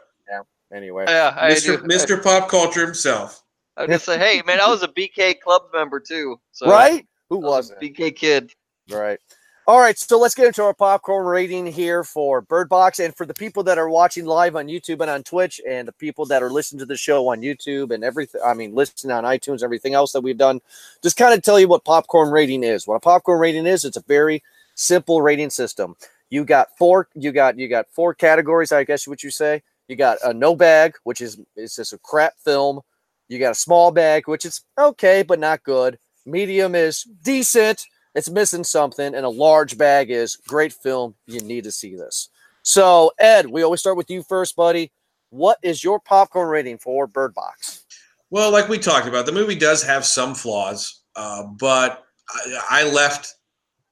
[0.72, 1.04] Anyway.
[1.08, 1.78] Yeah, I Mr.
[1.80, 1.88] do.
[1.88, 2.22] Mr.
[2.22, 3.42] Pop Culture himself.
[3.76, 6.38] I, I would just say, hey, man, I was a BK club member too.
[6.52, 7.04] So right?
[7.30, 7.84] Who I was was a?
[7.84, 8.52] BK kid.
[8.90, 9.18] Right.
[9.66, 12.98] All right, so let's get into our popcorn rating here for Bird Box.
[12.98, 15.92] And for the people that are watching live on YouTube and on Twitch, and the
[15.92, 19.22] people that are listening to the show on YouTube and everything, I mean, listening on
[19.22, 20.60] iTunes, everything else that we've done,
[21.04, 22.86] just kind of tell you what popcorn rating is.
[22.86, 24.42] What a popcorn rating is, it's a very
[24.74, 25.94] simple rating system.
[26.30, 29.62] You got four, you got you got four categories, I guess what you say.
[29.86, 32.80] You got a no bag, which is it's just a crap film.
[33.28, 35.98] You got a small bag, which is okay, but not good.
[36.26, 41.14] Medium is decent it's missing something, and a large bag is great film.
[41.26, 42.28] You need to see this.
[42.62, 44.92] So, Ed, we always start with you first, buddy.
[45.30, 47.84] What is your popcorn rating for Bird Box?
[48.30, 52.84] Well, like we talked about, the movie does have some flaws, uh, but I, I,
[52.84, 53.34] left.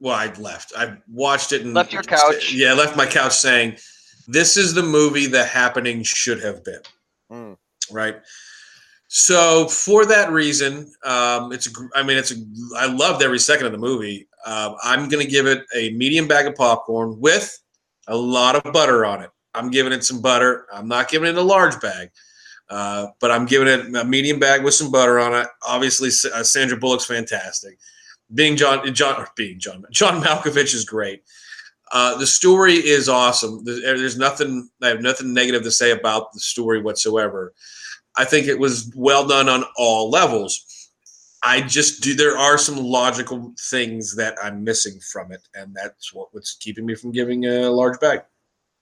[0.01, 0.73] Well, I left.
[0.77, 2.53] I watched it and left your couch.
[2.53, 3.79] Yeah, left my couch saying,
[4.29, 6.83] "This is the movie the happening should have been."
[7.33, 7.57] Mm.
[7.91, 8.17] Right.
[9.09, 12.37] So for that reason, um, it's I mean it's a,
[12.77, 14.29] I loved every second of the movie.
[14.45, 17.59] Uh, I'm going to give it a medium bag of popcorn with
[18.07, 19.31] a lot of butter on it.
[19.55, 20.67] I'm giving it some butter.
[20.73, 22.11] I'm not giving it a large bag,
[22.69, 25.49] uh, but I'm giving it a medium bag with some butter on it.
[25.67, 27.79] Obviously, uh, Sandra Bullock's fantastic.
[28.35, 31.23] Being John John being John John Malkovich is great.
[31.91, 33.65] Uh, the story is awesome.
[33.65, 37.55] There's nothing I have nothing negative to say about the story whatsoever.
[38.19, 40.65] I think it was well done on all levels.
[41.45, 42.15] I just do.
[42.15, 46.85] There are some logical things that I'm missing from it, and that's what was keeping
[46.85, 48.23] me from giving a large bag.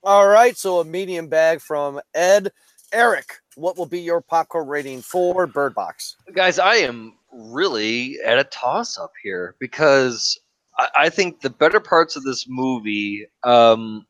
[0.03, 2.51] All right, so a medium bag from Ed.
[2.91, 6.15] Eric, what will be your popcorn rating for Bird Box?
[6.33, 10.39] Guys, I am really at a toss up here because
[10.79, 14.07] I, I think the better parts of this movie um,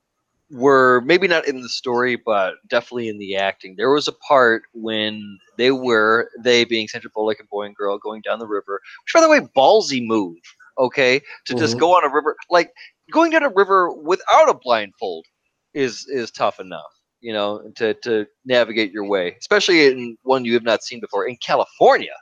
[0.50, 3.76] were maybe not in the story, but definitely in the acting.
[3.78, 7.98] There was a part when they were they being Sandra Bullock and Boy and Girl
[7.98, 10.38] going down the river, which by the way, ballsy move.
[10.80, 11.60] Okay, to mm-hmm.
[11.60, 12.72] just go on a river like
[13.12, 15.26] going down a river without a blindfold
[15.74, 16.82] is is tough enough.
[17.20, 21.28] You know, to to navigate your way, especially in one you have not seen before
[21.28, 22.16] in California.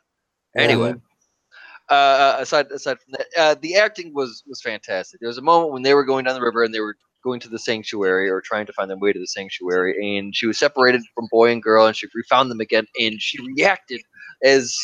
[0.58, 0.92] Anyway.
[0.92, 1.00] Mm-hmm.
[1.88, 5.20] Uh, aside aside from that, uh, the acting was was fantastic.
[5.20, 7.40] There was a moment when they were going down the river and they were going
[7.42, 10.58] to the sanctuary or trying to find their way to the sanctuary, and she was
[10.58, 14.02] separated from boy and girl, and she found them again, and she reacted
[14.44, 14.78] as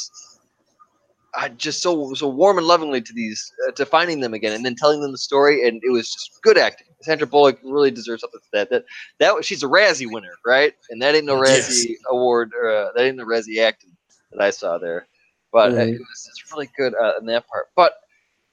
[1.37, 4.65] uh, just so so warm and lovingly to these uh, to finding them again, and
[4.65, 6.87] then telling them the story, and it was just good acting.
[7.01, 8.69] Sandra Bullock really deserves something for that.
[8.69, 8.85] That
[9.19, 10.73] that she's a Razzie winner, right?
[10.89, 11.97] And that ain't no Razzie yes.
[12.09, 13.95] award, or uh, that ain't the Razzie acting
[14.31, 15.07] that I saw there.
[15.53, 15.93] But uh, mm-hmm.
[15.93, 17.67] it was just really good uh, in that part.
[17.75, 17.93] But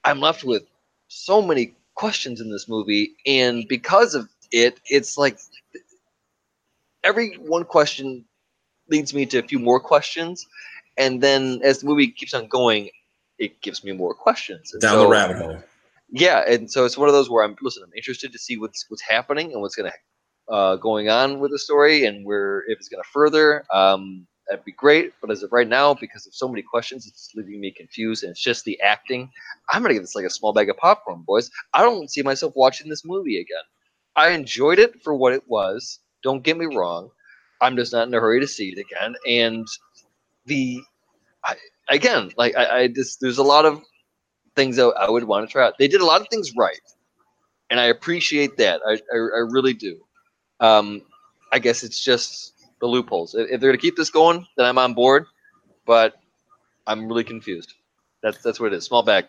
[0.05, 0.63] I'm left with
[1.07, 5.37] so many questions in this movie, and because of it, it's like
[7.03, 8.23] every one question
[8.89, 10.47] leads me to a few more questions,
[10.97, 12.89] and then as the movie keeps on going,
[13.37, 14.71] it gives me more questions.
[14.71, 15.57] And Down so, the rabbit hole.
[16.09, 17.83] Yeah, and so it's one of those where I'm listen.
[17.83, 21.51] I'm interested to see what's what's happening and what's going to uh, going on with
[21.51, 23.65] the story, and where if it's going to further.
[23.73, 25.13] Um, that'd be great.
[25.21, 28.31] But as of right now, because of so many questions, it's leaving me confused, and
[28.31, 29.29] it's just the acting.
[29.71, 31.51] I'm gonna give this like a small bag of popcorn, boys.
[31.73, 33.63] I don't see myself watching this movie again.
[34.15, 35.99] I enjoyed it for what it was.
[36.23, 37.09] Don't get me wrong.
[37.61, 39.15] I'm just not in a hurry to see it again.
[39.27, 39.67] And
[40.45, 40.81] the
[41.45, 41.55] I,
[41.89, 43.81] again, like I, I just there's a lot of
[44.55, 45.77] things that I would want to try out.
[45.77, 46.81] They did a lot of things right,
[47.69, 48.81] and I appreciate that.
[48.85, 49.99] I I, I really do.
[50.59, 51.03] Um,
[51.51, 53.35] I guess it's just the loopholes.
[53.35, 55.25] If they're going to keep this going, then I'm on board.
[55.85, 56.15] But
[56.87, 57.73] I'm really confused.
[58.21, 58.85] That's that's what it is.
[58.85, 59.25] Small bag.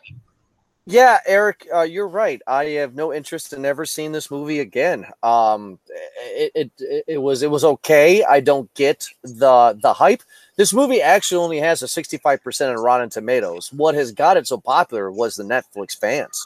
[0.87, 2.41] Yeah, Eric, uh, you're right.
[2.47, 5.07] I have no interest in ever seeing this movie again.
[5.23, 5.79] Um,
[6.19, 8.25] it, it it was it was okay.
[8.25, 10.23] I don't get the the hype.
[10.57, 13.73] This movie actually only has a 65% on Rotten Tomatoes.
[13.73, 16.45] What has got it so popular was the Netflix fans.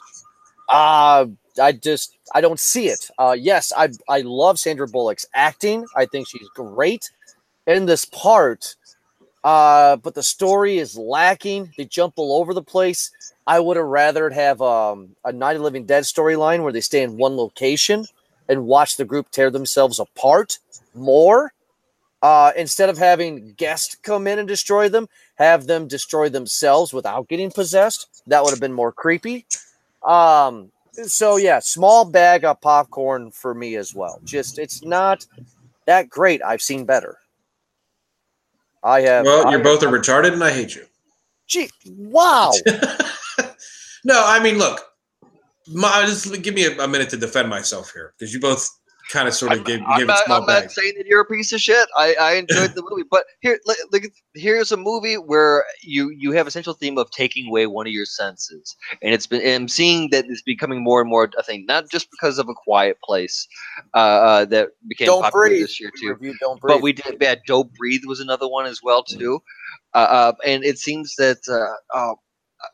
[0.69, 1.27] Uh
[1.59, 3.09] I just I don't see it.
[3.17, 5.85] Uh, yes, I I love Sandra Bullock's acting.
[5.95, 7.11] I think she's great
[7.67, 8.75] in this part.
[9.43, 11.71] Uh, but the story is lacking.
[11.77, 13.11] They jump all over the place.
[13.45, 17.03] I would have rather have um, a Night of Living Dead storyline where they stay
[17.03, 18.05] in one location
[18.49, 20.57] and watch the group tear themselves apart
[20.95, 21.53] more.
[22.23, 27.27] Uh, instead of having guests come in and destroy them, have them destroy themselves without
[27.27, 28.23] getting possessed.
[28.25, 29.45] That would have been more creepy.
[30.01, 30.71] Um,
[31.03, 34.19] so yeah, small bag of popcorn for me as well.
[34.23, 35.25] Just it's not
[35.85, 36.41] that great.
[36.43, 37.17] I've seen better.
[38.83, 39.25] I have.
[39.25, 40.85] Well, you're both a retarded, and I hate you.
[41.47, 42.51] Gee, wow.
[44.03, 44.81] no, I mean, look,
[45.67, 48.67] my, just give me a, a minute to defend myself here because you both
[49.11, 50.63] kind of sort of I'm, gave, I'm gave it not, small I'm bag.
[50.63, 51.87] not saying that you're a piece of shit.
[51.97, 54.03] I, I enjoyed the movie, but here, look, look,
[54.33, 57.93] here's a movie where you you have a central theme of taking away one of
[57.93, 59.41] your senses, and it's been.
[59.41, 62.49] And I'm seeing that it's becoming more and more a thing, not just because of
[62.49, 63.47] a Quiet Place
[63.93, 65.61] uh, uh, that became Don't popular breathe.
[65.61, 66.09] this year too.
[66.09, 66.75] Review, don't breathe.
[66.75, 67.17] But we did.
[67.21, 69.41] Yeah, Don't Breathe was another one as well too,
[69.93, 72.15] uh, uh, and it seems that uh, uh,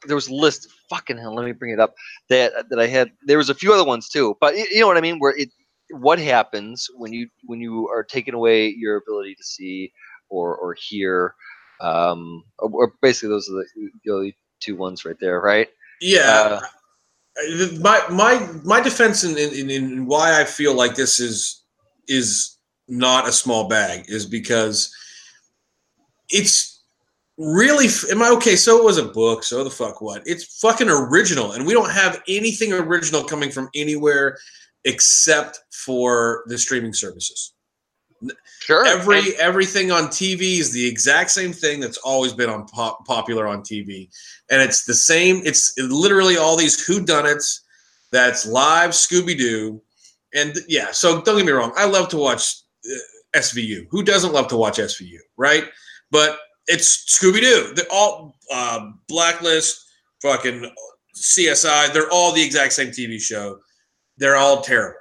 [0.07, 0.67] there was a list.
[0.89, 1.95] Fucking hell, let me bring it up.
[2.29, 3.11] That that I had.
[3.25, 5.19] There was a few other ones too, but you know what I mean.
[5.19, 5.49] Where it,
[5.93, 9.91] what happens when you when you are taking away your ability to see
[10.29, 11.35] or or hear,
[11.81, 15.67] um, or, basically those are the, the only two ones right there, right?
[15.99, 16.61] Yeah.
[16.61, 21.63] Uh, my my my defense in, in, in why I feel like this is
[22.07, 24.93] is not a small bag is because
[26.29, 26.83] it's
[27.37, 28.55] really am I okay?
[28.55, 29.43] So it was a book.
[29.43, 30.23] So the fuck what?
[30.25, 34.37] It's fucking original, and we don't have anything original coming from anywhere
[34.85, 37.53] except for the streaming services.
[38.59, 38.85] Sure.
[38.85, 43.05] Every and- everything on TV is the exact same thing that's always been on pop,
[43.05, 44.09] popular on TV,
[44.49, 45.41] and it's the same.
[45.43, 47.61] It's literally all these whodunits.
[48.11, 49.81] That's live Scooby Doo,
[50.35, 50.91] and yeah.
[50.91, 51.73] So don't get me wrong.
[51.75, 53.87] I love to watch uh, SVU.
[53.89, 55.65] Who doesn't love to watch SVU, right?
[56.11, 57.73] But it's Scooby Doo.
[57.73, 59.83] They're all uh, Blacklist,
[60.21, 60.69] fucking
[61.15, 61.93] CSI.
[61.93, 63.59] They're all the exact same TV show.
[64.21, 64.99] They're all terrible.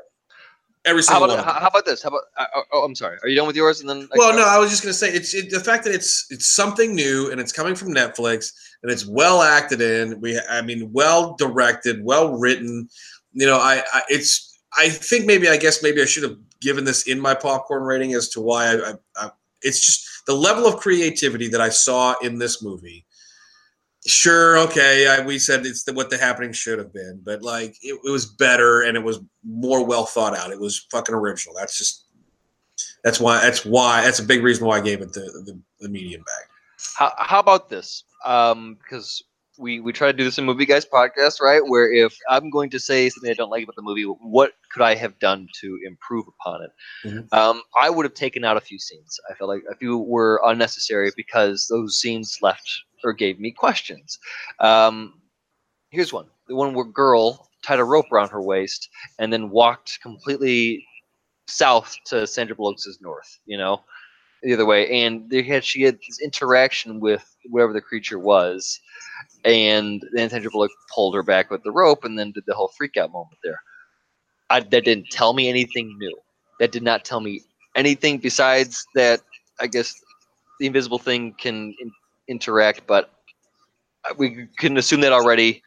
[0.87, 1.55] Every how single about one.
[1.55, 2.03] how, how about this?
[2.03, 2.23] How about?
[2.39, 3.19] Uh, oh, oh, I'm sorry.
[3.23, 3.83] Are you done with yours?
[3.83, 5.95] And then I- Well, no, I was just gonna say it's it, the fact that
[5.95, 8.51] it's it's something new and it's coming from Netflix
[8.83, 10.19] and it's well acted in.
[10.23, 12.89] We, I mean, well directed, well written.
[13.35, 16.85] You know, I, I it's I think maybe I guess maybe I should have given
[16.85, 20.67] this in my popcorn rating as to why I, I, I it's just the level
[20.67, 23.05] of creativity that I saw in this movie.
[24.07, 27.77] Sure, okay, I, we said it's the, what the happening should have been, but like
[27.83, 30.51] it, it was better and it was more well thought out.
[30.51, 31.55] It was fucking original.
[31.55, 32.07] That's just
[33.05, 33.41] that's why.
[33.41, 34.03] That's why.
[34.03, 36.49] That's a big reason why I gave it the the, the medium bag.
[36.97, 38.05] How, how about this?
[38.25, 39.23] Um, because
[39.59, 41.61] we we try to do this in Movie Guys podcast, right?
[41.63, 44.83] Where if I'm going to say something I don't like about the movie, what could
[44.83, 46.71] I have done to improve upon it?
[47.05, 47.33] Mhm.
[47.33, 49.21] Um, I would have taken out a few scenes.
[49.31, 54.19] I felt like a few were unnecessary because those scenes left or gave me questions.
[54.59, 55.21] Um,
[55.91, 58.89] here's one: the one where girl tied a rope around her waist
[59.19, 60.85] and then walked completely
[61.47, 63.39] south to Sandra Bullock's north.
[63.47, 63.83] You know,
[64.43, 68.81] the other way, and they had she had this interaction with whatever the creature was,
[69.45, 72.73] and then Sandra Bullock pulled her back with the rope, and then did the whole
[72.77, 73.61] freak out moment there.
[74.49, 76.17] I, that didn't tell me anything new.
[76.59, 77.43] That did not tell me
[77.77, 79.21] anything besides that.
[79.61, 79.95] I guess
[80.59, 81.93] the invisible thing can in,
[82.31, 83.11] interact, but
[84.17, 85.63] we couldn't assume that already,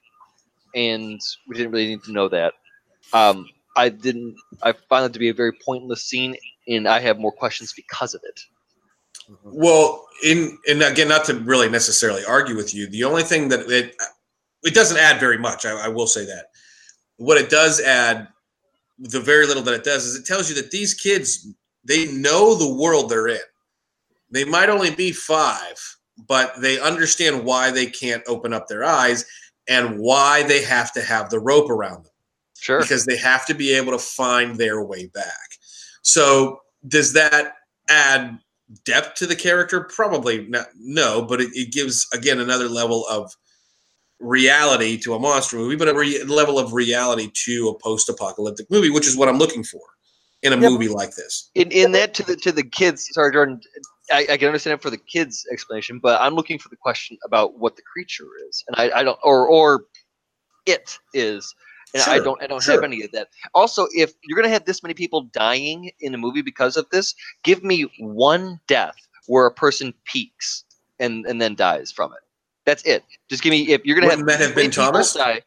[0.74, 2.54] and we didn't really need to know that.
[3.14, 4.36] Um, I didn't.
[4.64, 6.36] I found it to be a very pointless scene,
[6.68, 8.40] and I have more questions because of it.
[9.44, 13.70] Well, in and again, not to really necessarily argue with you, the only thing that
[13.70, 13.96] it
[14.64, 15.66] it doesn't add very much.
[15.66, 16.48] I, I will say that.
[17.18, 18.28] What it does add,
[19.00, 21.48] the very little that it does, is it tells you that these kids
[21.84, 23.40] they know the world they're in.
[24.32, 25.78] They might only be five,
[26.28, 29.26] but they understand why they can't open up their eyes
[29.68, 32.12] and why they have to have the rope around them
[32.60, 32.80] Sure.
[32.80, 35.50] because they have to be able to find their way back.
[36.02, 37.54] So, does that
[37.90, 38.40] add
[38.86, 39.82] depth to the character?
[39.82, 43.34] Probably not, no, but it, it gives again another level of
[44.20, 48.90] reality to a monster movie, but a re- level of reality to a post-apocalyptic movie,
[48.90, 49.82] which is what I'm looking for
[50.44, 50.72] in a Yep.
[50.72, 51.50] movie like this.
[51.56, 53.62] in, in that to the to the kids sorry jordan
[54.12, 57.18] I, I can understand it for the kids explanation but i'm looking for the question
[57.26, 59.86] about what the creature is and i, I don't or or
[60.66, 61.54] it is
[61.94, 62.76] and i don't i don't sure.
[62.76, 66.14] have any of that also if you're going to have this many people dying in
[66.14, 68.96] a movie because of this give me one death
[69.28, 70.64] where a person peeks
[71.00, 72.20] and and then dies from it
[72.66, 75.14] that's it just give me if you're going to have Wouldn't that have been Thomas?
[75.14, 75.42] die,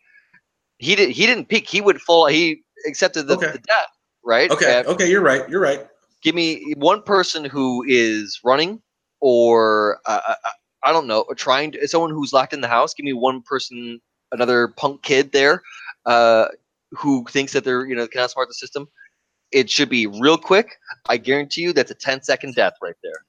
[0.78, 3.52] he did he didn't peek he would fall he accepted the, Okay.
[3.52, 3.88] the death
[4.24, 5.48] right Okay, At- okay, you're right.
[5.48, 5.86] You're right.
[6.26, 8.82] Give me one person who is running
[9.20, 10.50] or uh, I, I-
[10.84, 14.00] I don't know trying to someone who's locked in the house give me one person
[14.30, 15.62] another punk kid there
[16.04, 16.46] uh,
[16.92, 18.86] who thinks that they're you know can outsmart the system.
[19.52, 20.68] It should be real quick.
[21.08, 23.20] I guarantee you that's a 10 second death right there.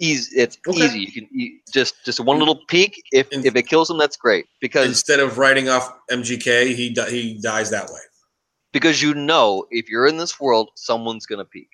[0.00, 0.84] Easy it's Okay.
[0.84, 1.00] easy.
[1.00, 3.00] You can you, just just one little peek.
[3.12, 4.46] If And- if it kills him that's great.
[4.60, 6.86] Because Instead of writing off MGK, he
[7.16, 8.00] he dies that way.
[8.72, 11.70] because you know if you're in this world someone's gonna peek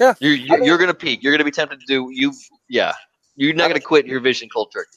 [0.00, 0.14] Yeah.
[0.20, 2.32] you're I you're, mean- you're gonna peek you're gonna be tempted to do you
[2.68, 2.94] yeah
[3.36, 4.90] you're not gonna quit your vision cold turkey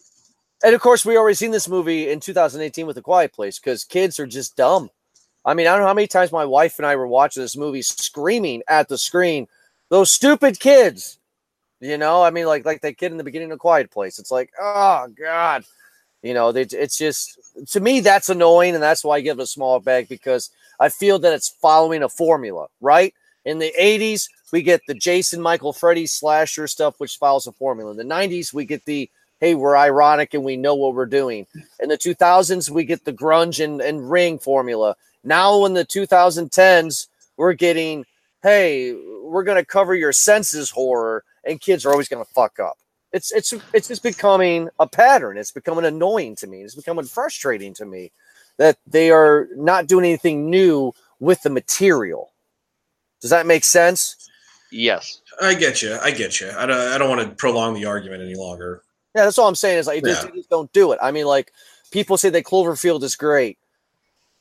[0.63, 3.83] And of course, we already seen this movie in 2018 with The Quiet Place because
[3.83, 4.89] kids are just dumb.
[5.43, 7.55] I mean, I don't know how many times my wife and I were watching this
[7.57, 9.47] movie screaming at the screen,
[9.89, 11.19] those stupid kids.
[11.81, 14.17] You know, I mean, like like that kid in the beginning of Quiet Place.
[14.17, 15.65] It's like, oh God.
[16.23, 17.37] You know, they, it's just
[17.73, 20.89] to me that's annoying, and that's why I give it a small bag because I
[20.89, 23.13] feel that it's following a formula, right?
[23.45, 27.91] In the 80s, we get the Jason Michael Freddy slasher stuff, which follows a formula.
[27.91, 31.45] In the 90s, we get the hey, we're ironic and we know what we're doing.
[31.81, 34.95] In the 2000s, we get the grudge and, and ring formula.
[35.23, 38.05] Now, in the 2010s, we're getting,
[38.43, 38.93] hey,
[39.23, 42.77] we're going to cover your senses horror, and kids are always going to fuck up.
[43.11, 45.37] It's it's it's just becoming a pattern.
[45.37, 46.61] It's becoming annoying to me.
[46.63, 48.11] It's becoming frustrating to me
[48.57, 52.31] that they are not doing anything new with the material.
[53.25, 54.29] Does that make sense?
[54.71, 55.19] Yes.
[55.41, 55.97] I get you.
[55.99, 56.51] I get you.
[56.55, 58.83] I don't, I don't want to prolong the argument any longer.
[59.15, 60.13] Yeah, that's all I'm saying is like yeah.
[60.13, 60.99] just, just don't do it.
[61.01, 61.51] I mean, like
[61.89, 63.57] people say that Cloverfield is great.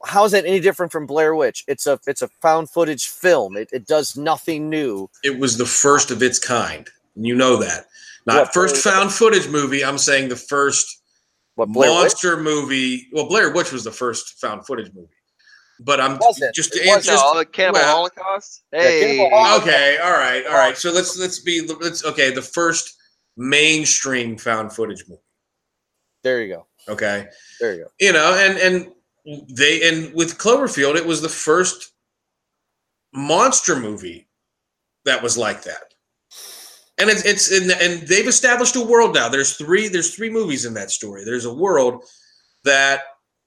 [0.05, 1.65] How is that any different from Blair Witch?
[1.67, 3.57] It's a it's a found footage film.
[3.57, 5.09] It, it does nothing new.
[5.23, 6.87] It was the first of its kind.
[7.17, 7.87] You know that.
[8.27, 9.83] Not what, first found footage movie.
[9.83, 11.01] I'm saying the first
[11.55, 12.45] what, monster Witch?
[12.45, 13.09] movie.
[13.13, 15.09] Well, Blair Witch was the first found footage movie.
[15.81, 16.19] But I'm
[16.55, 17.13] just to answer.
[17.13, 18.63] No, Cannibal well, Holocaust.
[18.71, 19.17] Hey.
[19.19, 19.99] Yeah, okay.
[20.03, 20.45] All right.
[20.47, 20.77] All right.
[20.77, 21.23] So let's oh.
[21.23, 22.31] let's be let's okay.
[22.31, 22.97] The first
[23.37, 25.21] mainstream found footage movie.
[26.23, 26.67] There you go.
[26.89, 27.27] Okay.
[27.61, 27.91] There you go.
[28.01, 28.93] You know, and and
[29.57, 31.93] they and with Cloverfield, it was the first
[33.13, 34.29] monster movie
[35.05, 35.95] that was like that.
[36.99, 39.29] And it's it's in, and they've established a world now.
[39.29, 41.25] There's three there's three movies in that story.
[41.25, 42.05] There's a world
[42.65, 43.03] that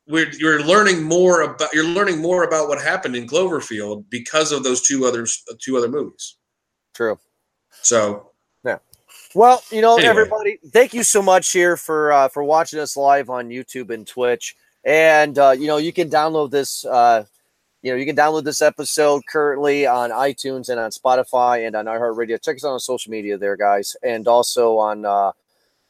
[0.07, 4.63] we're, you're learning more about you're learning more about what happened in Cloverfield because of
[4.63, 6.37] those two others two other movies.
[6.93, 7.19] True.
[7.81, 8.31] So
[8.63, 8.77] yeah.
[9.35, 10.09] well, you know, anyway.
[10.09, 14.07] everybody, thank you so much here for uh, for watching us live on YouTube and
[14.07, 14.55] Twitch.
[14.83, 16.85] And uh, you know, you can download this.
[16.85, 17.25] Uh,
[17.83, 21.85] you know, you can download this episode currently on iTunes and on Spotify and on
[21.85, 22.41] iHeartRadio.
[22.41, 25.05] Check us out on social media there, guys, and also on.
[25.05, 25.31] Uh,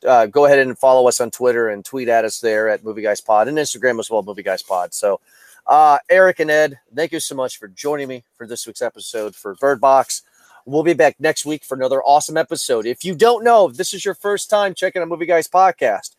[0.06, 3.02] uh, go ahead and follow us on Twitter and tweet at us there at Movie
[3.02, 4.94] Guys Pod and Instagram as well, Movie Guys Pod.
[4.94, 5.20] So,
[5.66, 9.36] uh, Eric and Ed, thank you so much for joining me for this week's episode
[9.36, 10.22] for Bird Box.
[10.66, 12.86] We'll be back next week for another awesome episode.
[12.86, 16.16] If you don't know, if this is your first time checking out Movie Guys podcast,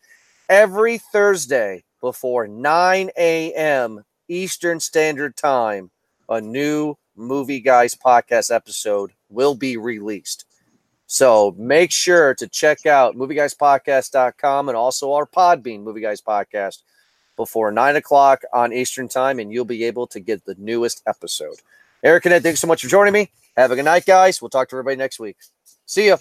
[0.49, 4.03] every Thursday before 9 a.m.
[4.27, 5.91] Eastern Standard Time,
[6.27, 10.45] a new Movie Guys podcast episode will be released.
[11.11, 16.83] So make sure to check out movieguyspodcast.com and also our Podbean Movie Guys podcast
[17.35, 21.55] before 9 o'clock on Eastern Time, and you'll be able to get the newest episode.
[22.03, 23.31] Eric and Ed, thanks so much for joining me.
[23.57, 24.39] Have a good night, guys.
[24.39, 25.37] We'll talk to everybody next week.
[25.87, 26.17] See ya.